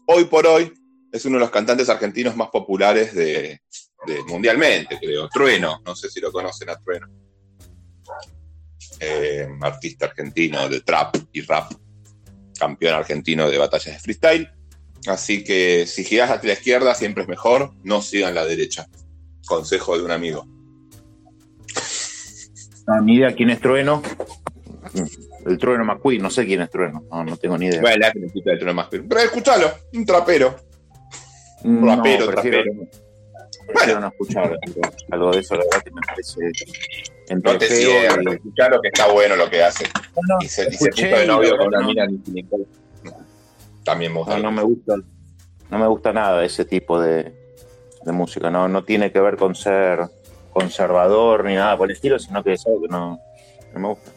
[0.07, 0.73] hoy por hoy,
[1.11, 3.61] es uno de los cantantes argentinos más populares de,
[4.07, 5.27] de mundialmente, creo.
[5.27, 7.09] Trueno, no sé si lo conocen a Trueno.
[8.99, 11.71] Eh, artista argentino de trap y rap,
[12.57, 14.49] campeón argentino de batallas de freestyle.
[15.07, 18.87] Así que si giras hacia la izquierda siempre es mejor, no sigan la derecha.
[19.47, 20.45] Consejo de un amigo.
[22.87, 24.01] No, ni idea quién es Trueno.
[25.45, 27.05] El Trueno McQueen, no sé quién es Trueno.
[27.09, 27.79] No, no tengo ni idea.
[27.81, 30.55] Bueno, la del Trueno más Pero escúchalo, un trapero.
[31.63, 32.63] No, rapero, prefiero,
[33.67, 33.99] trapero.
[33.99, 34.57] no escuchar
[35.11, 36.51] algo de eso, la verdad que me parece
[37.29, 39.85] entre No te cierres, y- escuchalo que está bueno lo que hace.
[40.27, 42.05] No, Y se, y se puso de novio con una mina.
[43.83, 44.35] También me gusta.
[44.37, 44.95] No, no me gusta,
[45.69, 47.33] no me gusta nada ese tipo de,
[48.03, 48.49] de música.
[48.49, 50.01] No, no tiene que ver con ser
[50.51, 53.19] conservador ni nada por el estilo, sino que es algo que no,
[53.73, 54.11] no me gusta.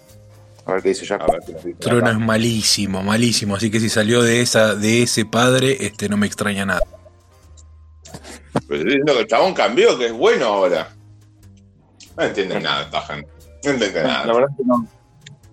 [0.65, 3.57] A ver qué dice dice Trueno es malísimo, malísimo.
[3.57, 6.83] Así que si salió de esa, de ese padre, este no me extraña nada.
[8.53, 10.89] Pero estoy diciendo que el chabón cambió, que es bueno ahora.
[12.17, 13.29] No entienden nada esta gente.
[13.65, 14.33] No entienden La nada.
[14.35, 14.87] verdad que no.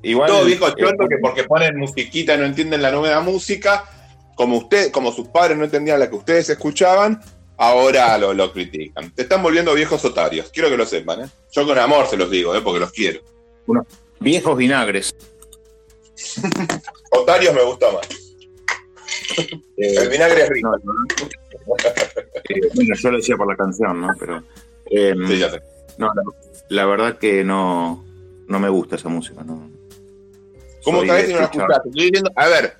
[0.01, 0.29] Igual.
[0.29, 3.83] Todo viejo eh, choto que porque ponen musiquita no entienden la nueva música,
[4.35, 7.19] como usted, como sus padres no entendían la que ustedes escuchaban,
[7.57, 9.11] ahora lo, lo critican.
[9.11, 10.49] Te están volviendo viejos otarios.
[10.53, 11.29] Quiero que lo sepan, ¿eh?
[11.51, 12.61] Yo con amor se los digo, ¿eh?
[12.61, 13.21] Porque los quiero.
[14.21, 15.13] Viejos vinagres.
[17.11, 18.07] Otarios me gusta más.
[19.77, 20.69] El vinagre es rico.
[20.83, 21.05] No, no,
[22.49, 24.09] eh, bueno, yo lo decía por la canción, ¿no?
[24.19, 24.43] Pero.
[24.91, 25.61] eh, Sí, ya sé.
[25.99, 26.23] No, la,
[26.69, 28.05] la verdad que no,
[28.47, 29.43] no me gusta esa música.
[29.43, 29.69] No.
[30.83, 31.89] ¿Cómo sabés de si no la escuchaste?
[31.89, 32.73] Estoy diciendo, a ver,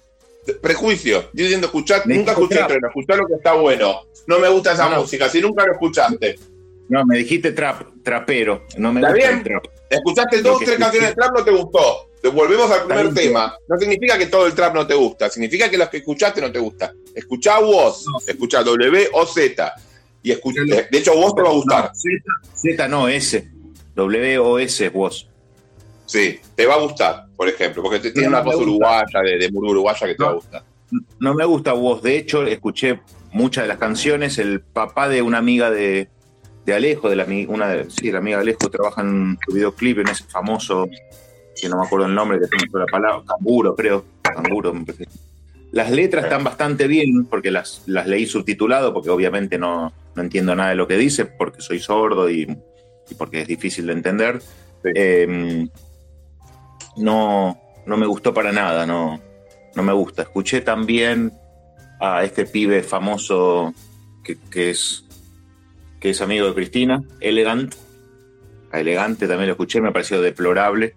[0.62, 1.20] prejuicio.
[1.20, 2.84] Estoy diciendo, escuchar, nunca escuché trap.
[2.86, 4.02] Escuchá lo que está bueno.
[4.28, 5.02] No me gusta esa No, no.
[5.02, 6.40] música, si nunca lo escuchaste.
[6.88, 8.64] No, me dijiste trap, trapero.
[8.78, 9.38] No me ¿Está gusta bien?
[9.40, 9.66] el trap.
[9.90, 12.10] Escuchaste dos, que tres canciones de trap, no te gustó.
[12.34, 13.56] Volvemos al primer tema.
[13.68, 16.52] No significa que todo el trap no te gusta, significa que los que escuchaste no
[16.52, 16.94] te gusta.
[17.16, 19.74] Escuchá vos, escuchá W o Z.
[20.24, 21.84] Y escucha, lo- de hecho, vos te va a gustar.
[21.86, 22.24] No, Z,
[22.56, 23.50] Z no, S.
[23.96, 25.30] W O S es vos.
[26.06, 28.62] Sí, te va a gustar, por ejemplo, porque te- tiene No, una gusta.
[28.64, 30.64] uruguaya, de, de uruguaya que te va a gustar.
[31.20, 32.02] No me gusta vos.
[32.02, 33.00] De hecho, escuché
[33.32, 34.38] muchas de las canciones.
[34.40, 36.10] El papá de una amiga de,
[36.66, 40.00] de Alejo, de la, una de, sí, la amiga de Alejo, trabaja en su videoclip
[40.00, 40.88] en ese famoso,
[41.62, 44.04] que no me acuerdo el nombre, que tiene la palabra, Canguro, creo.
[44.24, 45.08] Canguro, me parece.
[45.72, 50.56] Las letras están bastante bien, porque las, las leí subtitulado, porque obviamente no, no entiendo
[50.56, 52.58] nada de lo que dice, porque soy sordo y,
[53.18, 54.42] porque es difícil de entender.
[54.96, 55.68] Eh,
[56.98, 59.22] no, no me gustó para nada, no,
[59.76, 60.24] no me gusta.
[60.24, 61.34] Escuché también
[62.00, 63.74] a este pibe famoso
[64.24, 65.06] que, es,
[66.00, 67.76] que es amigo de Cristina, Elegant.
[68.72, 70.96] A Elegante también lo escuché, me pareció deplorable.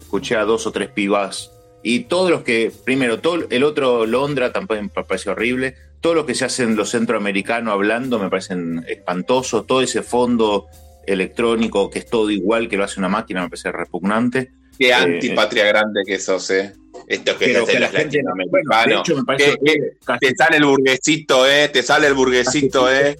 [0.00, 1.52] Escuché a dos o tres pibas.
[1.82, 5.76] Y todos los que, primero, todo el otro Londra tampoco me pareció horrible.
[6.00, 9.66] Todos los que se hacen los centroamericanos hablando me parecen espantosos.
[9.66, 10.66] Todo ese fondo
[11.06, 14.50] electrónico que es todo igual que lo hace una máquina me parece repugnante.
[14.78, 16.72] Qué Eh, antipatria grande que sos, ¿eh?
[17.08, 19.00] Esto que se hacen la los gente, bueno, de latinoamericanos.
[19.08, 21.68] hecho me parece ¿Qué- qué- casi- Te sale el burguesito, ¿eh?
[21.68, 23.08] Te sale el burguesito, ¿eh?
[23.10, 23.16] El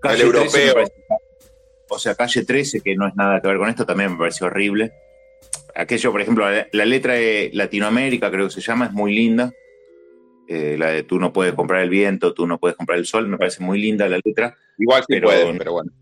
[0.00, 0.74] 13 me europeo.
[0.74, 0.92] parece-
[1.88, 4.46] o sea, calle 13, que no es nada que ver con esto, también me pareció
[4.46, 4.92] horrible.
[5.74, 9.52] Aquello, por ejemplo, la, la letra de Latinoamérica, creo que se llama, es muy linda.
[10.48, 13.28] Eh, la de tú no puedes comprar el viento, tú no puedes comprar el sol,
[13.28, 15.28] me parece muy linda la letra, Igual sí Pero-
[15.58, 15.92] pero bueno.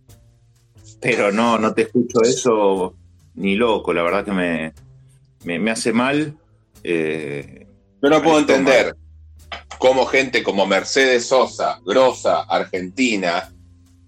[1.00, 2.94] pero no, no te escucho eso
[3.34, 4.72] ni loco, la verdad que me,
[5.44, 6.34] me, me hace mal.
[6.82, 7.66] Eh,
[8.02, 8.96] Yo no puedo entender
[9.78, 13.52] cómo gente como Mercedes Sosa, Grosa, Argentina,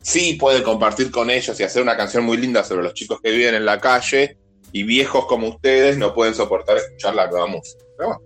[0.01, 3.31] sí puede compartir con ellos y hacer una canción muy linda sobre los chicos que
[3.31, 4.37] viven en la calle
[4.73, 7.85] y viejos como ustedes no pueden soportar escuchar la nueva música.
[7.97, 8.21] Pero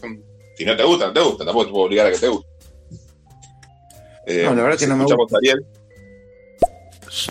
[0.00, 0.22] bueno,
[0.60, 2.50] si no te gusta, no te gusta, tampoco te puedo obligar a que te guste.
[4.26, 5.64] Eh, No, la verdad que no me escuchamos a Ariel.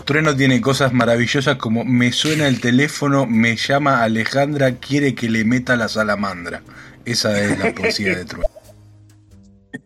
[0.04, 5.44] Trueno tiene cosas maravillosas como me suena el teléfono, me llama Alejandra, quiere que le
[5.44, 6.64] meta la salamandra.
[7.06, 8.48] Esa es la poesía de Trueno.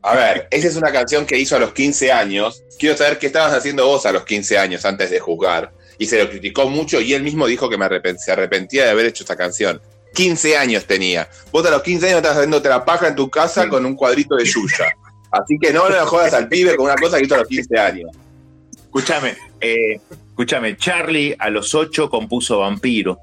[0.04, 2.64] A ver, esa es una canción que hizo a los 15 años.
[2.80, 5.74] Quiero saber qué estabas haciendo vos a los 15 años antes de juzgar.
[6.00, 7.88] y se lo criticó mucho y él mismo dijo que me
[8.18, 9.82] se arrepentía de haber hecho esta canción.
[10.14, 11.28] 15 años tenía.
[11.52, 14.36] Vos a los 15 años estás haciéndote la paja en tu casa con un cuadrito
[14.36, 14.96] de Yuya.
[15.32, 17.78] Así que no le jodas al pibe con una cosa que hizo a los 15
[17.80, 18.12] años.
[18.84, 20.00] Escúchame, eh,
[20.30, 23.20] escúchame, Charlie a los 8 compuso Vampiro.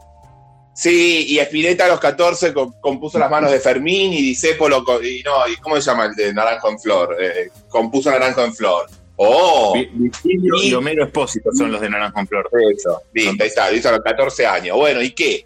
[0.75, 5.23] Sí, y Spinetta a los 14 co- compuso las manos de Fermín y Disépolo, y
[5.23, 7.17] no, ¿y cómo se llama el de Naranjo en Flor?
[7.21, 8.87] Eh, compuso Naranjo en Flor.
[9.17, 9.75] ¡Oh!
[9.75, 12.49] Vi- Virgilio y Homero Espósito son los de Naranjo en Flor.
[12.77, 14.77] Eso, listo, ahí está, lo hizo a los 14 años.
[14.77, 15.45] Bueno, ¿y qué?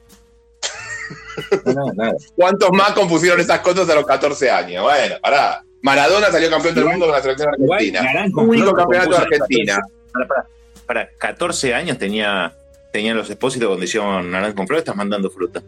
[1.65, 2.15] Nada.
[2.37, 4.83] ¿Cuántos más compusieron esas cosas a los 14 años?
[4.83, 5.65] Bueno, pará.
[5.83, 8.03] Maradona salió campeón del mundo con la selección argentina.
[8.03, 9.75] Naranjo Único campeonato de Argentina.
[9.75, 10.47] 14 Para, para,
[10.87, 12.57] para, 14 años tenía,
[12.91, 15.63] tenían los Espósitos cuando hicieron Naranjo en Flor, estás mandando fruta.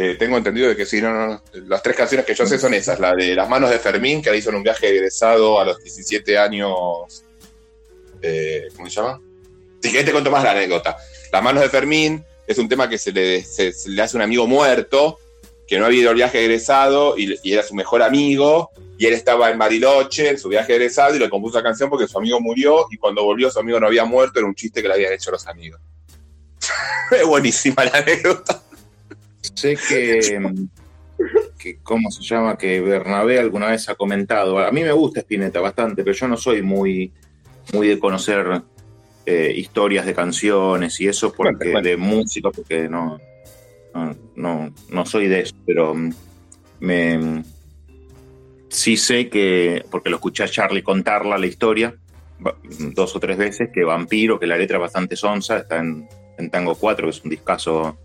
[0.00, 1.42] Eh, tengo entendido de que sí, no, no, no.
[1.66, 3.00] Las tres canciones que yo sé son esas.
[3.00, 5.82] La de Las manos de Fermín, que la hizo en un viaje egresado a los
[5.82, 7.24] 17 años.
[8.22, 9.20] Eh, ¿Cómo se llama?
[9.82, 10.96] Sí, que te cuento más la anécdota.
[11.32, 14.46] Las manos de Fermín es un tema que se le, se- se hace un amigo
[14.48, 15.18] muerto,
[15.68, 18.70] que no había ido al viaje egresado y, y era su mejor amigo.
[18.98, 22.08] Y él estaba en Bariloche, en su viaje egresado, y le compuso la canción porque
[22.08, 22.86] su amigo murió.
[22.90, 24.40] Y cuando volvió, su amigo no había muerto.
[24.40, 25.80] Era un chiste que le habían hecho los amigos.
[27.12, 28.60] es buenísima la anécdota.
[29.54, 30.40] Sé que,
[31.58, 32.58] que, ¿cómo se llama?
[32.58, 34.58] Que Bernabé alguna vez ha comentado.
[34.58, 37.12] A mí me gusta Spinetta bastante, pero yo no soy muy,
[37.72, 38.62] muy de conocer
[39.30, 43.20] eh, historias de canciones y eso porque de música, porque no,
[43.94, 45.94] no, no, no soy de eso, pero
[46.80, 47.42] me
[48.70, 51.94] sí sé que, porque lo escuché a Charlie contarla la historia
[52.94, 56.08] dos o tres veces, que Vampiro, que la letra es bastante sonsa, está en,
[56.38, 57.98] en Tango 4, que es un discazo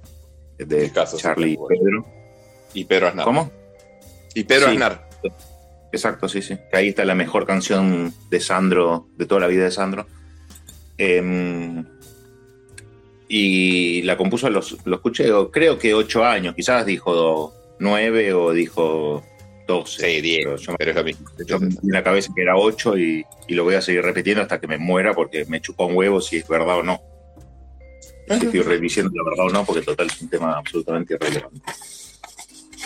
[0.58, 1.58] de Discazo, sí, Charlie y.
[1.58, 2.06] Pedro.
[2.74, 3.26] Y Pedro Aznar.
[3.26, 3.52] ¿Cómo?
[4.34, 4.72] Y Pedro Sí.
[4.72, 5.10] Aznar.
[5.92, 6.58] Exacto, sí, sí.
[6.72, 10.08] Que ahí está la mejor canción de Sandro, de toda la vida de Sandro.
[10.98, 11.86] Em,
[13.28, 18.52] y la compuso, a los, lo escuché, creo que ocho años, quizás dijo nueve o
[18.52, 19.24] dijo
[19.68, 20.08] doce.
[20.16, 21.30] Sí, diez, Pero yo, pero es lo mismo.
[21.48, 24.42] yo me en la cabeza que era ocho y, y lo voy a seguir repitiendo
[24.44, 27.02] hasta que me muera porque me chupó un huevo si es verdad o no.
[28.28, 31.60] Si estoy revisando la verdad o no, porque total es un tema absolutamente irrelevante.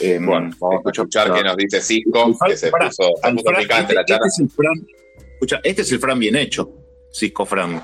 [0.01, 3.57] Em, Bueno, vamos a escuchar qué nos dice Cisco, que se puso, se puso Fran-
[3.61, 4.27] picante este, la charla.
[4.27, 4.87] este es el Fran,
[5.33, 6.71] escucha, este es el Fran bien hecho,
[7.11, 7.83] Cisco Fran.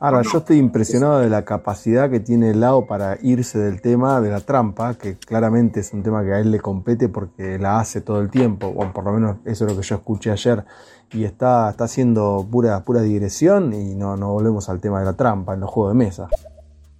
[0.00, 4.30] Ahora, yo estoy impresionado de la capacidad que tiene Lao para irse del tema de
[4.30, 8.00] la trampa, que claramente es un tema que a él le compete porque la hace
[8.00, 10.64] todo el tiempo, o por lo menos eso es lo que yo escuché ayer,
[11.12, 15.14] y está, está haciendo pura, pura digresión y no, no volvemos al tema de la
[15.14, 16.28] trampa en los juegos de mesa.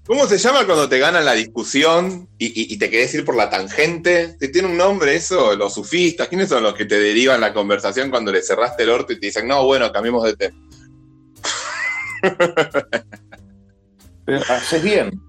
[0.06, 4.36] ¿Cómo se llama cuando te ganan la discusión y, te querés ir por la tangente?
[4.38, 5.56] ¿Te tiene un nombre eso?
[5.56, 6.28] ¿Los sufistas?
[6.28, 9.26] ¿Quiénes son los que te derivan la conversación cuando le cerraste el orto y te
[9.26, 10.63] dicen, no, bueno, cambiemos de tema?
[14.24, 15.20] Pero haces bien,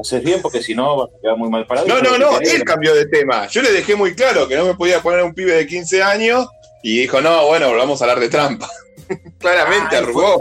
[0.00, 1.86] haces bien porque si no vas a quedar muy mal parado.
[1.86, 3.46] No, no, no, él cambió de tema.
[3.48, 6.46] Yo le dejé muy claro que no me podía poner un pibe de 15 años
[6.82, 8.68] y dijo, no, bueno, volvamos a hablar de trampa.
[9.38, 10.40] Claramente arrugó.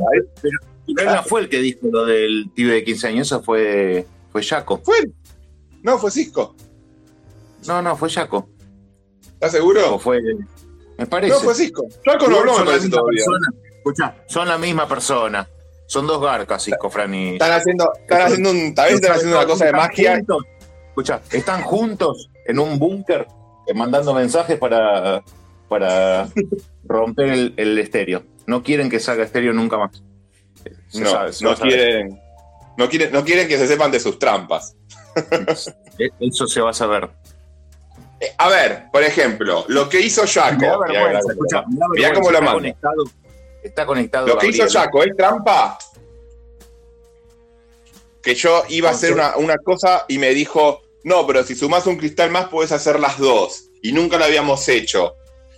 [0.96, 4.44] Pero no fue el que dijo lo del pibe de 15 años, eso fue, fue
[4.44, 4.82] Jaco.
[4.84, 5.14] ¿Fue él?
[5.82, 6.56] No, fue Cisco.
[7.68, 8.50] No, no, fue Jaco.
[9.34, 9.96] ¿Estás seguro?
[9.96, 10.22] O fue,
[10.98, 11.34] me parece.
[11.34, 11.86] No, fue Cisco.
[12.06, 13.24] Jaco no habló, me parece todavía.
[13.84, 14.16] persona.
[14.28, 15.48] Son la misma persona.
[15.88, 17.34] Son dos garcas, Cisco, Fran y...
[17.34, 20.16] Están haciendo, están haciendo un, tal vez están haciendo una cosa de magia.
[20.16, 20.44] juntos.
[20.88, 23.28] Escucha, están juntos en un búnker
[23.68, 25.22] eh, mandando mensajes para,
[25.68, 26.28] para
[26.86, 28.24] romper el, el estéreo.
[28.48, 30.04] No quieren que salga estéreo nunca más.
[30.88, 32.22] Se No, sabe, no quieren,
[32.78, 34.76] no quieren, no quieren que se sepan de sus trampas.
[36.00, 37.10] Eh, Eso se va a saber.
[38.20, 40.80] Eh, A ver, por ejemplo, lo que hizo Jaco.
[40.80, 41.64] Vergüenza,
[42.14, 42.76] cómo lo manda.
[43.64, 44.68] Está conectado Lo que hizo.
[44.70, 45.78] Jaco es trampa.
[48.22, 51.86] Que yo iba a hacer una, una cosa y me dijo, no, pero si sumás
[51.88, 53.70] un cristal más puedes hacer las dos.
[53.82, 55.16] Y nunca lo habíamos hecho.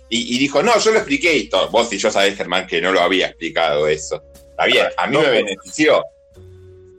[0.08, 1.68] Y, y dijo, no, yo lo expliqué y todo.
[1.70, 4.22] Vos y yo sabés, Germán, que no lo había explicado eso.
[4.50, 6.02] Está bien, a mí me benefició.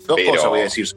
[0.06, 0.88] Dos pero- cosas voy a decir.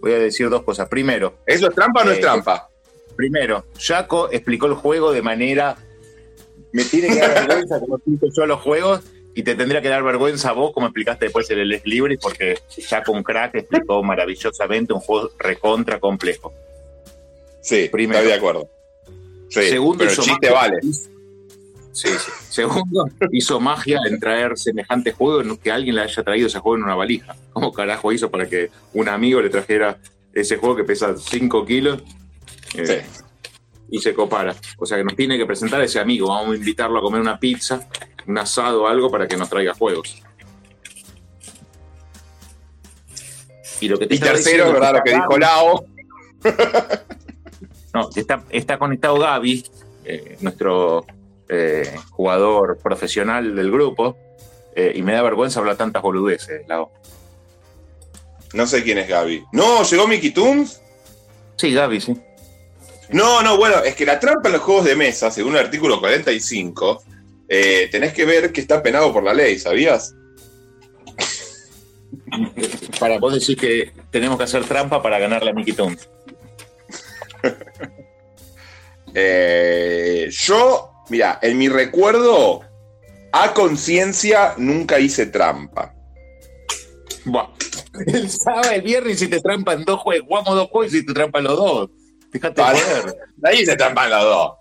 [0.00, 0.86] Voy a decir dos cosas.
[0.88, 2.68] Primero, ¿Eso es trampa o no es Eh, trampa?
[3.16, 5.76] primero, Jaco explicó el juego de manera.
[6.72, 9.00] Me tiene que dar vergüenza como explico yo los juegos
[9.34, 12.18] y te tendría que dar vergüenza a vos como explicaste después en el Les Libre
[12.20, 12.58] porque
[12.88, 16.52] Jaco un crack explicó maravillosamente un juego recontra complejo.
[17.60, 18.18] Sí, primero.
[18.20, 18.68] estoy de acuerdo.
[19.48, 20.80] Sí, Segundo, pero el hizo chiste magia- vale.
[21.92, 22.30] Sí, sí.
[22.50, 26.82] Segundo, hizo magia en traer semejante juego, que alguien le haya traído ese juego en
[26.82, 27.36] una valija.
[27.52, 29.98] ¿Cómo carajo hizo para que un amigo le trajera
[30.32, 32.02] ese juego que pesa 5 kilos
[32.74, 33.22] eh, Sí.
[33.90, 34.56] y se copara?
[34.78, 36.28] O sea que nos tiene que presentar ese amigo.
[36.28, 37.88] Vamos a invitarlo a comer una pizza,
[38.26, 40.22] un asado o algo para que nos traiga juegos.
[43.80, 44.94] Y, lo que te Y estaba tercero, ¿verdad?
[44.94, 45.84] Lo que dijo Lao.
[47.94, 49.64] No, está, está conectado Gaby,
[50.04, 51.06] eh, nuestro
[51.48, 54.16] eh, jugador profesional del grupo,
[54.74, 56.90] eh, y me da vergüenza hablar tantas boludeces, Lau.
[58.52, 59.44] No sé quién es Gaby.
[59.52, 60.80] No, llegó Mickey Toons.
[61.54, 62.16] Sí, Gaby, sí.
[63.10, 66.00] No, no, bueno, es que la trampa en los juegos de mesa, según el artículo
[66.00, 67.02] 45,
[67.56, 70.12] eh, tenés que ver que está penado por la ley, ¿sabías?
[72.98, 76.08] Para vos decís que tenemos que hacer trampa para ganarle a Mickey Toons.
[79.16, 82.64] Eh, yo, mira, en mi recuerdo,
[83.30, 85.94] a conciencia nunca hice trampa.
[87.24, 87.50] Buah.
[88.08, 90.26] El sábado, el viernes hiciste trampa en dos juegos.
[90.26, 91.90] Jugamos dos juegos y hiciste trampa en los dos.
[92.32, 92.80] Fíjate Vale.
[93.44, 94.52] Ahí hice trampa en los dos.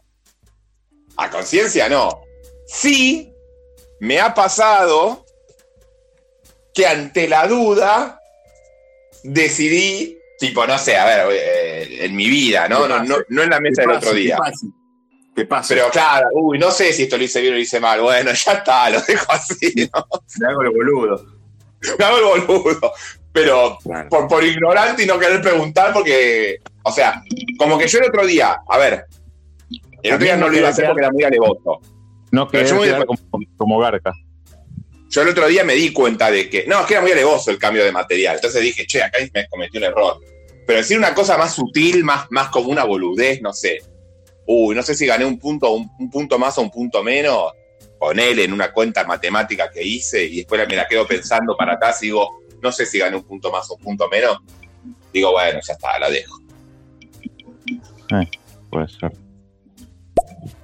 [1.18, 2.23] A conciencia no.
[2.66, 3.34] Sí,
[3.99, 5.26] me ha pasado
[6.74, 8.20] que ante la duda
[9.24, 12.88] decidí, tipo, no sé, a ver, eh, en mi vida, ¿no?
[12.88, 14.38] No, no, no en la mesa ¿Qué del otro día.
[15.36, 15.74] ¿Qué pasa?
[15.74, 18.01] Pero claro, uy, no sé si esto lo hice bien o lo hice mal.
[18.01, 20.07] Bueno, ya está, lo dejo así, ¿no?
[20.39, 21.26] Me hago el boludo.
[21.99, 22.93] Me hago el boludo.
[23.32, 24.09] Pero Claro.
[24.09, 27.24] por, por ignorante y no querer preguntar, porque, o sea,
[27.57, 29.05] como que yo el otro día, a ver,
[30.03, 31.82] el otro día no lo iba a hacer porque era muy alevoso.
[32.34, 33.20] No querer quedar como,
[33.58, 34.12] como Garca.
[35.08, 37.52] Yo el otro día me di cuenta de que, no, es que era muy alevoso
[37.52, 38.38] el cambio de material.
[38.38, 40.20] Entonces dije, che, acá me cometí un error.
[40.66, 43.84] Pero decir una cosa más sutil, más, más como una boludez, no sé.
[44.48, 47.52] Uy, no sé si gané un punto, un, un punto más o un punto menos.
[48.00, 51.74] Con él en una cuenta matemática que hice y después me la quedo pensando para
[51.74, 54.40] atrás y digo, no sé si gané un punto más o un punto menos.
[55.14, 56.42] Digo, bueno, ya está, la dejo.
[58.72, 59.23] Puede ser.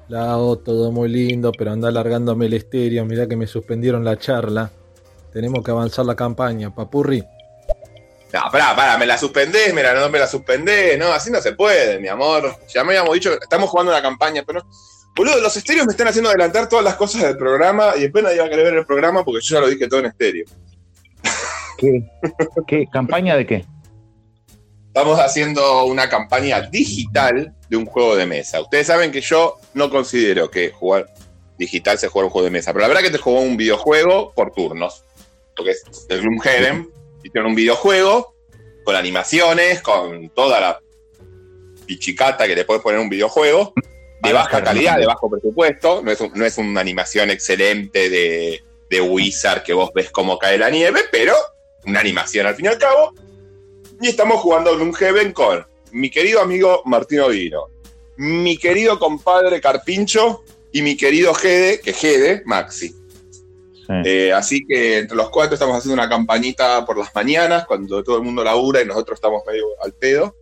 [0.10, 3.06] Lao, todo muy lindo, pero anda alargándome el estéreo.
[3.06, 4.72] Mirá que me suspendieron la charla.
[5.32, 7.24] Tenemos que avanzar la campaña, papurri.
[8.34, 11.54] No, pará, pará, me la suspendés, mira, no me la suspendés, no, así no se
[11.54, 12.58] puede, mi amor.
[12.68, 14.70] Ya me habíamos dicho, estamos jugando una campaña, pero no.
[15.16, 18.40] Boludo, los estéreos me están haciendo adelantar todas las cosas del programa y después nadie
[18.40, 20.46] va a querer ver el programa porque yo ya lo dije todo en estéreo.
[21.78, 22.04] ¿Qué?
[22.68, 22.88] ¿Qué?
[22.92, 23.66] ¿Campaña de qué?
[24.88, 28.60] Estamos haciendo una campaña digital de un juego de mesa.
[28.62, 31.08] Ustedes saben que yo no considero que jugar
[31.58, 34.32] digital se juega un juego de mesa, pero la verdad que te jugó un videojuego
[34.34, 35.04] por turnos.
[35.56, 36.90] Porque es el Gloomhaven,
[37.24, 38.34] hicieron un videojuego
[38.86, 40.80] con animaciones, con toda la
[41.86, 43.74] pichicata que le puedes poner un videojuego,
[44.22, 46.02] de baja calidad, de bajo presupuesto.
[46.04, 50.38] No es, un- no es una animación excelente de, de Wizard que vos ves cómo
[50.38, 51.34] cae la nieve, pero
[51.86, 53.14] una animación al fin y al cabo.
[54.02, 57.68] Y estamos jugando Gloomhaven con mi querido amigo Martino Vino,
[58.18, 62.90] mi querido compadre Carpincho y mi querido Gede, que Gede, Maxi.
[62.90, 63.96] Sí.
[64.06, 68.18] Eh, así que entre los cuatro estamos haciendo una campañita por las mañanas, cuando todo
[68.18, 70.36] el mundo labura y nosotros estamos medio al pedo.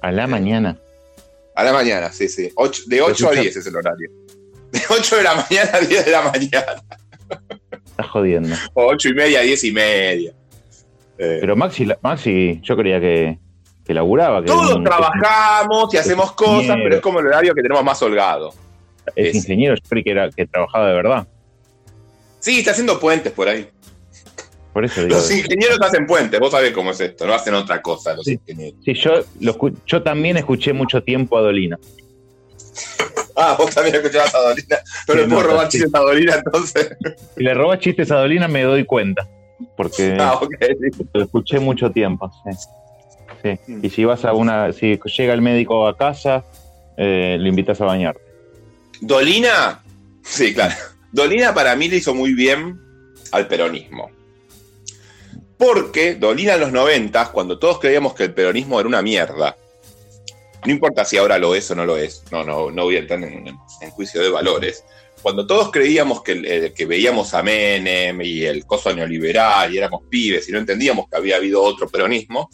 [0.00, 0.80] A la mañana.
[1.54, 2.50] A la mañana, sí, sí.
[2.56, 4.10] Ocho- de 8 a escucha- 10 es el horario.
[4.72, 6.82] De 8 de la mañana a 10 de la mañana.
[7.90, 8.54] Estás jodiendo.
[8.74, 10.32] O 8 y media a 10 y media.
[11.16, 13.38] Eh, Pero Maxi, Maxi yo creía que,
[13.88, 14.42] que laburaba.
[14.42, 16.82] Que todos trabajamos y hacemos cosas, ingeniero.
[16.84, 18.52] pero es como el horario que tenemos más holgado.
[19.16, 21.26] Es ingeniero, yo creí que, era, que trabajaba de verdad.
[22.38, 23.68] Sí, está haciendo puentes por ahí.
[24.74, 25.16] Por eso digo.
[25.16, 28.32] Los ingenieros hacen puentes, vos sabés cómo es esto, no hacen otra cosa los Sí.
[28.34, 28.78] ingenieros.
[28.84, 31.78] Sí, yo, lo yo también escuché mucho tiempo a Dolina.
[33.40, 34.76] Ah, vos también escuchabas a Dolina.
[35.06, 35.78] No Sí, le puedo no, robar sí.
[35.78, 36.96] chistes a Dolina entonces.
[37.36, 39.28] Si le robas chistes a Dolina me doy cuenta.
[39.76, 40.40] Porque Ah,
[41.14, 42.28] lo escuché mucho tiempo.
[42.44, 42.68] Sí.
[43.42, 43.58] Sí.
[43.66, 43.84] Mm.
[43.84, 44.72] Y si vas a una.
[44.72, 46.44] Si llega el médico a casa,
[46.96, 48.16] eh, le invitas a bañar.
[49.00, 49.82] Dolina,
[50.22, 50.74] sí, claro.
[51.12, 52.78] Dolina para mí le hizo muy bien
[53.32, 54.10] al peronismo.
[55.56, 59.56] Porque Dolina en los noventas, cuando todos creíamos que el peronismo era una mierda,
[60.64, 63.00] no importa si ahora lo es o no lo es, no, no, no voy a
[63.00, 63.46] entrar en,
[63.80, 64.84] en juicio de valores.
[65.22, 70.02] Cuando todos creíamos que, el- que veíamos a Menem y el coso neoliberal y éramos
[70.08, 72.50] pibes y no entendíamos que había habido otro peronismo,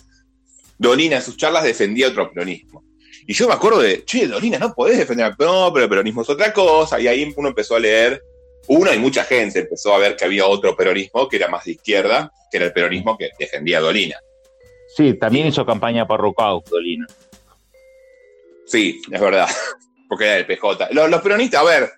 [0.79, 2.85] Dolina en sus charlas defendía otro peronismo.
[3.27, 6.31] Y yo me acuerdo de, che, Dolina, no podés defender, no, pero el peronismo es
[6.31, 7.01] otra cosa.
[7.01, 8.23] Y ahí uno empezó a leer,
[8.69, 11.73] uno y mucha gente empezó a ver que había otro peronismo que era más de
[11.73, 14.17] izquierda, que era el peronismo que defendía a Dolina.
[14.95, 17.07] Sí, también hizo campaña para Rucau, Dolina.
[18.67, 19.49] Sí, es verdad,
[20.09, 20.89] porque era el PJ.
[20.93, 21.91] Los, los peronistas, a ver,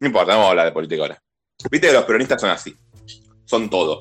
[0.00, 1.22] no importa, no vamos a hablar de política ahora.
[1.70, 2.74] Viste que los peronistas son así,
[3.44, 4.00] son todo.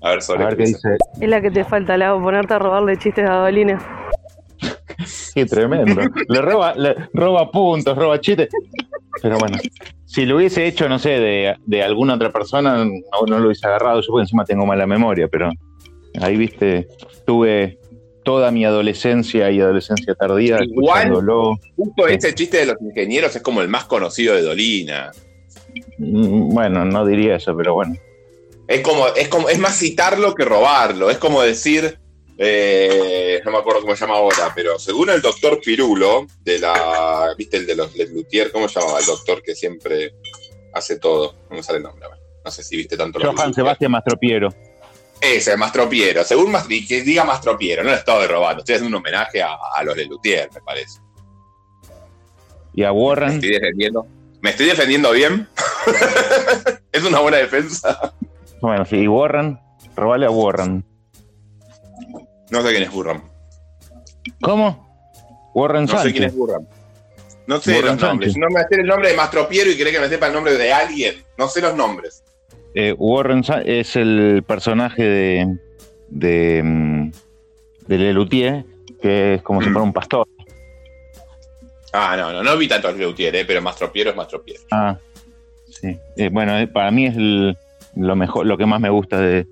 [0.00, 0.88] A ver, sobre A ver qué dice.
[1.20, 3.78] Es la que te falta, Lau, ponerte a robarle chistes a Dolina.
[5.06, 6.02] Sí, tremendo.
[6.28, 8.48] le roba, le roba puntos, roba chistes.
[9.22, 9.56] Pero bueno,
[10.04, 12.92] si lo hubiese hecho, no sé, de, de alguna otra persona, no,
[13.26, 14.00] no lo hubiese agarrado.
[14.02, 15.48] Yo porque encima tengo mala memoria, pero
[16.20, 16.88] Ahí, viste,
[17.26, 17.78] tuve
[18.24, 21.12] toda mi adolescencia y adolescencia tardía Igual,
[21.76, 25.10] justo ese chiste de los ingenieros es como el más conocido de Dolina.
[25.98, 27.94] Mm, Bueno, no diría eso, pero bueno.
[28.70, 31.10] Es como, es como, es más citarlo que robarlo.
[31.10, 31.98] Es como decir,
[32.38, 37.34] eh, no me acuerdo cómo se llama ahora, pero según el doctor Pirulo, de la,
[37.36, 39.00] viste el de los Lutier, ¿cómo se llamaba?
[39.00, 40.14] El doctor que siempre
[40.72, 41.34] hace todo.
[41.50, 42.06] No me sale el nombre.
[42.44, 43.54] No sé si viste tanto Johann Luthier.
[43.56, 44.54] Sebastián Mastropiero.
[45.20, 46.22] Ese, Mastropiero.
[46.22, 46.56] Según
[46.86, 48.60] que diga Mastropiero, no le estaba robando.
[48.60, 51.00] Estoy haciendo un homenaje a, a los Lutier, me parece.
[52.72, 53.32] Y a Me Warren.
[53.32, 54.06] estoy defendiendo.
[54.40, 55.48] ¿Me estoy defendiendo bien?
[56.92, 58.14] ¿Es una buena defensa?
[58.60, 59.58] Bueno, sí, y Warren.
[59.96, 60.84] Robale a Warren.
[62.50, 63.22] No sé quién es Burram.
[64.42, 64.88] ¿Cómo?
[65.54, 66.34] Warren No sé quién es Sánchez.
[66.36, 66.66] Burram.
[67.46, 68.32] No sé los nombres.
[68.32, 68.36] Sánchez.
[68.36, 70.72] No me sé el nombre de Mastropiero y cree que me sepa el nombre de
[70.72, 71.14] alguien.
[71.38, 72.22] No sé los nombres.
[72.74, 75.56] Eh, Warren Sa- es el personaje de.
[76.08, 76.62] de.
[76.62, 77.10] mm,
[77.86, 78.64] de Lelutier,
[79.02, 80.28] que es como si fuera un pastor.
[81.92, 84.60] Ah, no, no, no vi tanto a Lutier, eh, pero Mastropiero es Mastropiero.
[84.70, 84.96] Ah,
[85.68, 85.98] sí.
[86.16, 87.58] Eh, bueno, para mí es el-
[87.96, 89.46] lo mejor, lo que más me gusta de.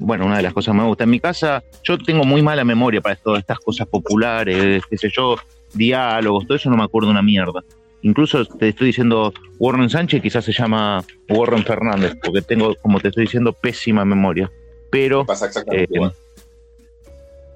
[0.00, 1.04] Bueno, una de las cosas que me gusta.
[1.04, 5.08] En mi casa, yo tengo muy mala memoria para todas estas cosas populares, qué sé
[5.12, 5.36] yo,
[5.74, 7.64] diálogos, todo eso no me acuerdo una mierda.
[8.02, 13.08] Incluso te estoy diciendo Warren Sánchez, quizás se llama Warren Fernández, porque tengo, como te
[13.08, 14.48] estoy diciendo, pésima memoria.
[14.90, 16.12] Pero Pasa exactamente Eh, igual.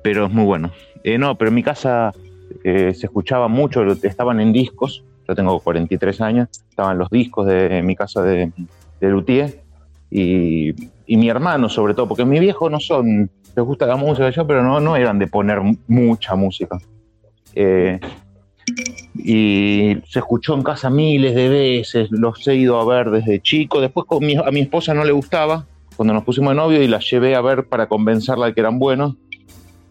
[0.02, 0.72] pero es muy bueno.
[1.04, 2.12] Eh, no, pero en mi casa
[2.64, 7.78] eh, se escuchaba mucho, estaban en discos, yo tengo 43 años, estaban los discos de
[7.78, 8.50] en mi casa de,
[9.00, 9.61] de Luthier
[10.14, 10.74] y,
[11.06, 14.46] y mi hermano sobre todo, porque mi viejo no son, les gusta la música yo,
[14.46, 16.78] pero no, no eran de poner mucha música.
[17.54, 17.98] Eh,
[19.14, 23.80] y se escuchó en casa miles de veces, los he ido a ver desde chico,
[23.80, 26.88] después con mi- a mi esposa no le gustaba, cuando nos pusimos de novio y
[26.88, 29.16] las llevé a ver para convencerla de que eran buenos,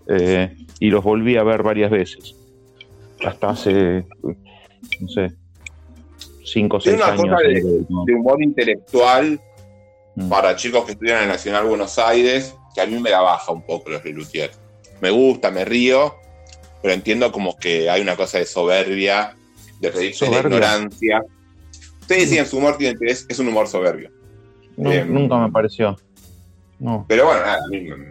[0.08, 2.36] eh, y los volví a ver varias veces.
[3.24, 4.06] Hasta hace,
[5.00, 5.32] no sé,
[6.44, 7.22] cinco o seis años.
[7.22, 7.38] cosa
[8.06, 9.40] de humor intelectual
[10.16, 10.28] Mm.
[10.30, 13.62] para chicos que estudian en Nacional Buenos Aires que a mí me la baja un
[13.66, 14.52] poco los Lelutier.
[15.02, 16.16] Me gusta, me río,
[16.82, 19.36] pero entiendo como que hay una cosa de soberbia,
[19.80, 21.22] de reírse de ignorancia.
[22.08, 24.12] Sí, en su humor tiene, es, es un humor soberbio.
[24.78, 25.96] No, Em, nunca me pareció.
[26.80, 27.06] No.
[27.08, 27.60] Pero bueno, nada,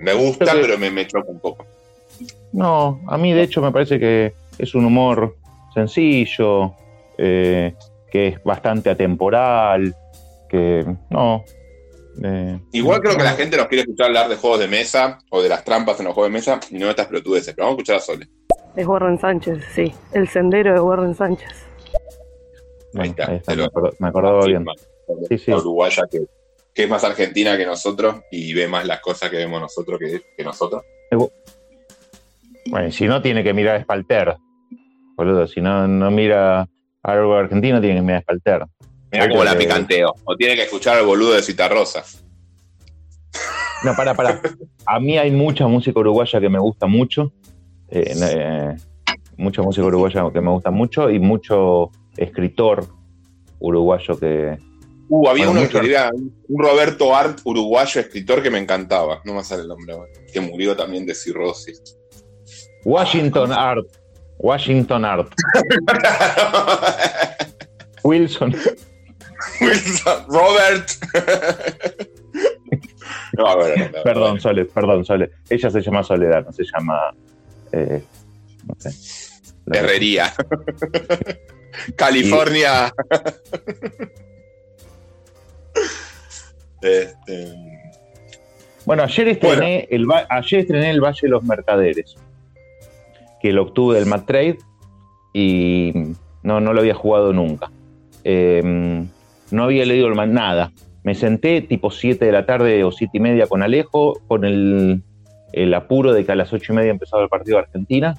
[0.00, 1.66] me gusta, que- pero me, me choca un poco.
[2.52, 5.36] No, a mí de hecho me parece que es un humor
[5.74, 6.74] sencillo,
[7.18, 7.74] eh,
[8.10, 9.94] que es bastante atemporal,
[10.48, 11.44] que no.
[12.22, 15.42] Eh, Igual creo que la gente nos quiere escuchar hablar de juegos de mesa o
[15.42, 17.78] de las trampas en los juegos de mesa y no de estas pelotudeces, pero vamos
[17.78, 18.28] a escuchar a Sole.
[18.76, 19.92] Es Warren Sánchez, sí.
[20.12, 21.48] El sendero de Warren Sánchez.
[22.92, 24.64] Bueno, Ahí está, ahí está, te lo- me, acordaba, bien.
[25.38, 26.20] Sí, uruguaya que,
[26.74, 30.22] que es más argentina que nosotros y ve más las cosas que vemos nosotros que,
[30.36, 30.82] que nosotros.
[32.66, 34.36] Bueno, y si no, tiene que mirar a Spalter.
[35.16, 36.68] Boludo, si no, no mira
[37.02, 38.64] algo argentino, tiene que mirar a Spalter.
[39.12, 40.14] Mira cómo la picanteo.
[40.24, 42.04] O tiene que escuchar al boludo de Citarrosa.
[43.82, 44.40] No, para, para.
[44.86, 47.32] A mí hay mucha música uruguaya que me gusta mucho.
[47.88, 48.76] Eh, eh,
[49.36, 52.86] mucha música uruguaya que me gusta mucho y mucho escritor
[53.58, 54.58] uruguayo que.
[55.08, 59.20] Uh, había Bueno, uno mucho- que era un Roberto Art, uruguayo, escritor que me encantaba.
[59.24, 59.94] No me sale el nombre.
[60.32, 61.82] Que murió también de cirrosis.
[62.84, 63.86] Washington Art.
[64.38, 65.32] Washington Art.
[68.04, 68.54] Wilson.
[69.60, 70.88] Wilson, Robert.
[73.36, 75.30] no, no, Perdón, Sole, perdón, Sole.
[75.48, 77.14] Ella se llama Soledad, no se llama.
[77.72, 78.02] eh,
[78.66, 78.90] no sé.
[79.72, 80.32] Herrería.
[81.96, 82.92] California.
[86.82, 87.54] este,
[88.84, 92.16] Bueno, ayer estrené, El, va- ayer estrené El Valle de los Mercaderes,
[93.40, 94.58] que lo obtuve del Mad Trade
[95.32, 95.92] y
[96.42, 97.70] no, no lo había jugado nunca.
[98.24, 99.04] Eh,
[99.50, 100.72] no había leído nada.
[101.02, 105.02] Me senté tipo 7 de la tarde o 7 y media con Alejo, con el,
[105.52, 108.16] el apuro de que a las 8 y media empezaba el partido de Argentina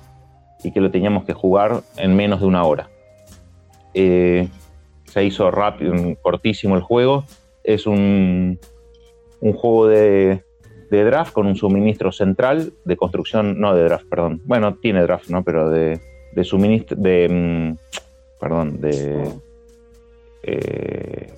[0.64, 2.90] y que lo teníamos que jugar en menos de una hora.
[3.94, 4.48] Eh,
[5.06, 7.26] se hizo rápido, cortísimo el juego.
[7.64, 8.60] Es un,
[9.42, 10.44] un juego de,
[10.90, 14.42] de draft con un suministro central de construcción, no de draft, perdón.
[14.46, 15.44] Bueno, tiene draft, ¿no?
[15.44, 16.00] Pero de,
[16.34, 19.24] de suministro, de, mm, perdón, de
[20.44, 21.34] eh,